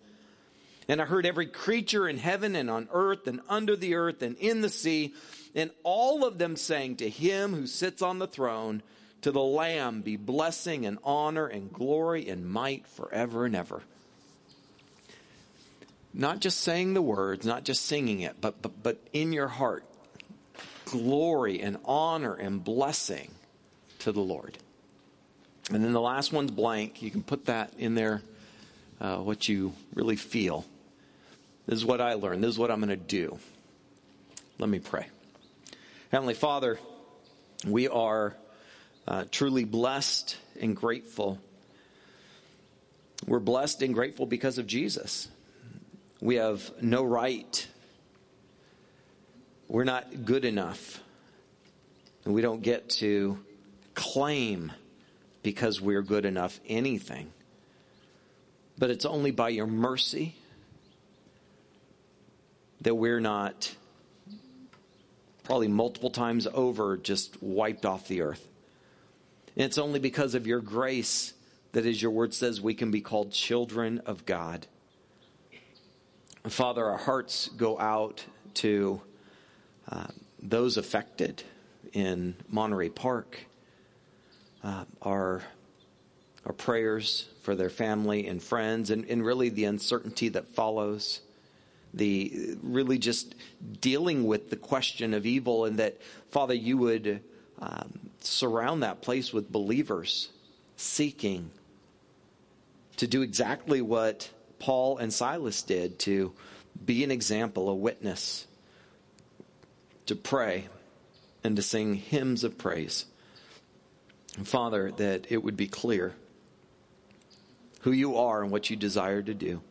And 0.89 1.01
I 1.01 1.05
heard 1.05 1.27
every 1.27 1.47
creature 1.47 2.09
in 2.09 2.19
heaven 2.19 2.55
and 2.55 2.71
on 2.71 2.89
earth 2.93 3.27
and 3.27 3.41
under 3.49 3.77
the 3.77 3.95
earth 3.95 4.23
and 4.23 4.37
in 4.37 4.61
the 4.61 4.69
sea 4.69 5.15
and 5.55 5.71
all 5.83 6.25
of 6.25 6.39
them 6.39 6.57
saying 6.57 6.97
to 6.97 7.09
him 7.09 7.55
who 7.55 7.67
sits 7.67 8.03
on 8.03 8.19
the 8.19 8.27
throne, 8.27 8.83
to 9.23 9.31
the 9.31 9.41
Lamb 9.41 10.03
be 10.03 10.17
blessing 10.17 10.85
and 10.85 10.99
honor 11.05 11.47
and 11.47 11.73
glory 11.73 12.29
and 12.29 12.49
might 12.49 12.87
forever 12.87 13.45
and 13.45 13.55
ever. 13.55 13.83
Not 16.15 16.41
just 16.41 16.61
saying 16.61 16.95
the 16.95 17.03
words, 17.03 17.47
not 17.47 17.65
just 17.65 17.87
singing 17.87 18.21
it, 18.21 18.37
but, 18.41 18.61
but, 18.61 18.83
but 18.83 18.99
in 19.13 19.33
your 19.33 19.49
heart, 19.49 19.85
glory 20.85 21.61
and 21.61 21.79
honor 21.85 22.35
and 22.35 22.63
blessing 22.63 23.31
to 24.01 24.13
the 24.13 24.21
Lord. 24.21 24.59
And 25.71 25.83
then 25.83 25.93
the 25.93 26.01
last 26.01 26.33
one's 26.33 26.51
blank. 26.51 27.03
You 27.03 27.11
can 27.11 27.23
put 27.23 27.47
that 27.47 27.73
in 27.79 27.95
there, 27.95 28.21
uh, 29.01 29.17
what 29.17 29.49
you 29.49 29.73
really 29.95 30.17
feel. 30.17 30.67
This 31.67 31.77
is 31.77 31.85
what 31.85 32.01
I 32.01 32.15
learned. 32.15 32.43
This 32.43 32.51
is 32.51 32.59
what 32.59 32.71
I'm 32.71 32.81
going 32.81 32.91
to 32.91 32.97
do. 32.97 33.39
Let 34.59 34.69
me 34.69 34.81
pray. 34.81 35.07
Heavenly 36.11 36.35
Father, 36.35 36.79
we 37.67 37.89
are 37.89 38.37
uh, 39.09 39.25
truly 39.31 39.65
blessed 39.65 40.37
and 40.61 40.77
grateful. 40.77 41.39
We're 43.27 43.41
blessed 43.41 43.83
and 43.83 43.95
grateful 43.95 44.27
because 44.27 44.59
of 44.59 44.67
Jesus. 44.67 45.29
We 46.23 46.37
have 46.37 46.71
no 46.81 47.03
right. 47.03 47.67
We're 49.67 49.83
not 49.83 50.25
good 50.25 50.45
enough. 50.45 51.01
And 52.25 52.33
we 52.33 52.43
don't 52.43 52.63
get 52.63 52.89
to 52.91 53.41
claim 53.95 54.71
because 55.43 55.81
we're 55.81 56.03
good 56.03 56.25
enough 56.25 56.61
anything. 56.69 57.33
But 58.79 58.91
it's 58.91 59.05
only 59.05 59.33
by 59.33 59.49
your 59.49 59.67
mercy 59.67 60.37
that 62.83 62.95
we're 62.95 63.21
not 63.21 63.75
probably 65.43 65.67
multiple 65.67 66.11
times 66.11 66.47
over, 66.55 66.97
just 66.97 67.43
wiped 67.43 67.85
off 67.85 68.07
the 68.07 68.23
earth. 68.23 68.47
And 69.57 69.65
it's 69.65 69.77
only 69.77 69.99
because 69.99 70.37
of 70.37 70.47
your 70.47 70.61
grace 70.61 71.35
that, 71.73 71.85
as 71.85 72.01
your 72.01 72.13
word 72.13 72.33
says, 72.33 72.61
we 72.61 72.75
can 72.75 72.93
be 72.93 73.01
called 73.01 73.33
children 73.33 73.99
of 74.07 74.25
God. 74.25 74.69
Father, 76.49 76.85
our 76.85 76.99
hearts 76.99 77.49
go 77.57 77.79
out 77.79 78.25
to 78.55 79.01
uh, 79.89 80.09
those 80.43 80.77
affected 80.77 81.45
in 81.93 82.35
Monterey 82.49 82.89
Park. 82.89 83.39
Uh, 84.65 84.85
our, 85.03 85.43
our 86.45 86.53
prayers 86.53 87.29
for 87.43 87.55
their 87.55 87.71
family 87.71 88.27
and 88.27 88.43
friends, 88.43 88.91
and, 88.91 89.05
and 89.07 89.25
really 89.25 89.51
the 89.51 89.65
uncertainty 89.65 90.29
that 90.31 90.49
follows. 90.49 91.21
The 91.95 92.57
really 92.63 92.99
just 92.99 93.35
dealing 93.81 94.25
with 94.25 94.51
the 94.51 94.57
question 94.57 95.15
of 95.15 95.27
evil, 95.27 95.65
and 95.65 95.79
that, 95.79 96.01
Father, 96.31 96.55
you 96.55 96.77
would 96.79 97.23
um, 97.61 98.01
surround 98.21 98.83
that 98.83 99.01
place 99.01 99.33
with 99.33 99.53
believers 99.53 100.31
seeking 100.77 101.51
to 102.97 103.07
do 103.07 103.23
exactly 103.23 103.81
what 103.81 104.31
Paul 104.63 104.99
and 104.99 105.13
Silas 105.13 105.61
did 105.63 105.99
to 106.01 106.33
be 106.87 107.03
an 107.03 107.11
example, 107.11 107.69
a 107.69 107.75
witness, 107.75 108.47
to 110.07 110.15
pray 110.15 110.69
and 111.43 111.57
to 111.57 111.63
sing 111.63 111.97
hymns 111.97 112.45
of 112.45 112.59
praise. 112.59 113.07
And 114.37 114.47
Father, 114.47 114.93
that 114.93 115.27
it 115.31 115.43
would 115.43 115.57
be 115.57 115.67
clear 115.67 116.15
who 117.81 117.91
you 117.91 118.17
are 118.17 118.41
and 118.41 118.53
what 118.53 118.71
you 118.71 118.77
desire 118.77 119.21
to 119.21 119.35
do. 119.35 119.63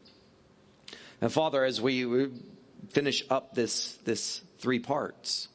And 1.22 1.32
Father, 1.32 1.64
as 1.64 1.80
we 1.80 2.30
finish 2.90 3.24
up 3.30 3.56
this, 3.56 3.94
this 4.04 4.42
three 4.60 4.80
parts, 4.80 5.48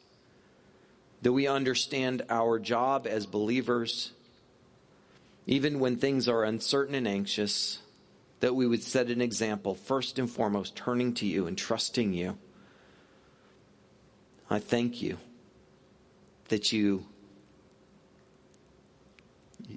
that 1.20 1.34
we 1.34 1.46
understand 1.46 2.22
our 2.30 2.58
job 2.58 3.06
as 3.06 3.26
believers, 3.26 4.12
even 5.46 5.78
when 5.78 5.98
things 5.98 6.26
are 6.26 6.42
uncertain 6.42 6.94
and 6.94 7.06
anxious, 7.06 7.80
that 8.40 8.54
we 8.54 8.66
would 8.66 8.82
set 8.82 9.08
an 9.08 9.20
example, 9.20 9.74
first 9.74 10.18
and 10.18 10.30
foremost, 10.30 10.76
turning 10.76 11.14
to 11.14 11.26
you 11.26 11.46
and 11.46 11.56
trusting 11.56 12.12
you. 12.12 12.36
I 14.48 14.58
thank 14.58 15.02
you 15.02 15.18
that 16.48 16.72
you 16.72 17.06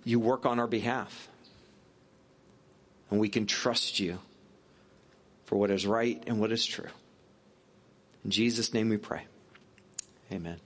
you 0.04 0.20
work 0.20 0.46
on 0.46 0.60
our 0.60 0.68
behalf. 0.68 1.30
And 3.10 3.20
we 3.20 3.30
can 3.30 3.48
trust 3.48 4.00
you 4.00 4.20
for 5.46 5.56
what 5.56 5.72
is 5.72 5.86
right 5.86 6.24
and 6.28 6.40
what 6.40 6.52
is 6.52 6.66
true. 6.66 6.90
In 8.24 8.30
Jesus' 8.32 8.74
name 8.74 8.90
we 8.90 8.98
pray. 8.98 9.26
Amen. 10.32 10.60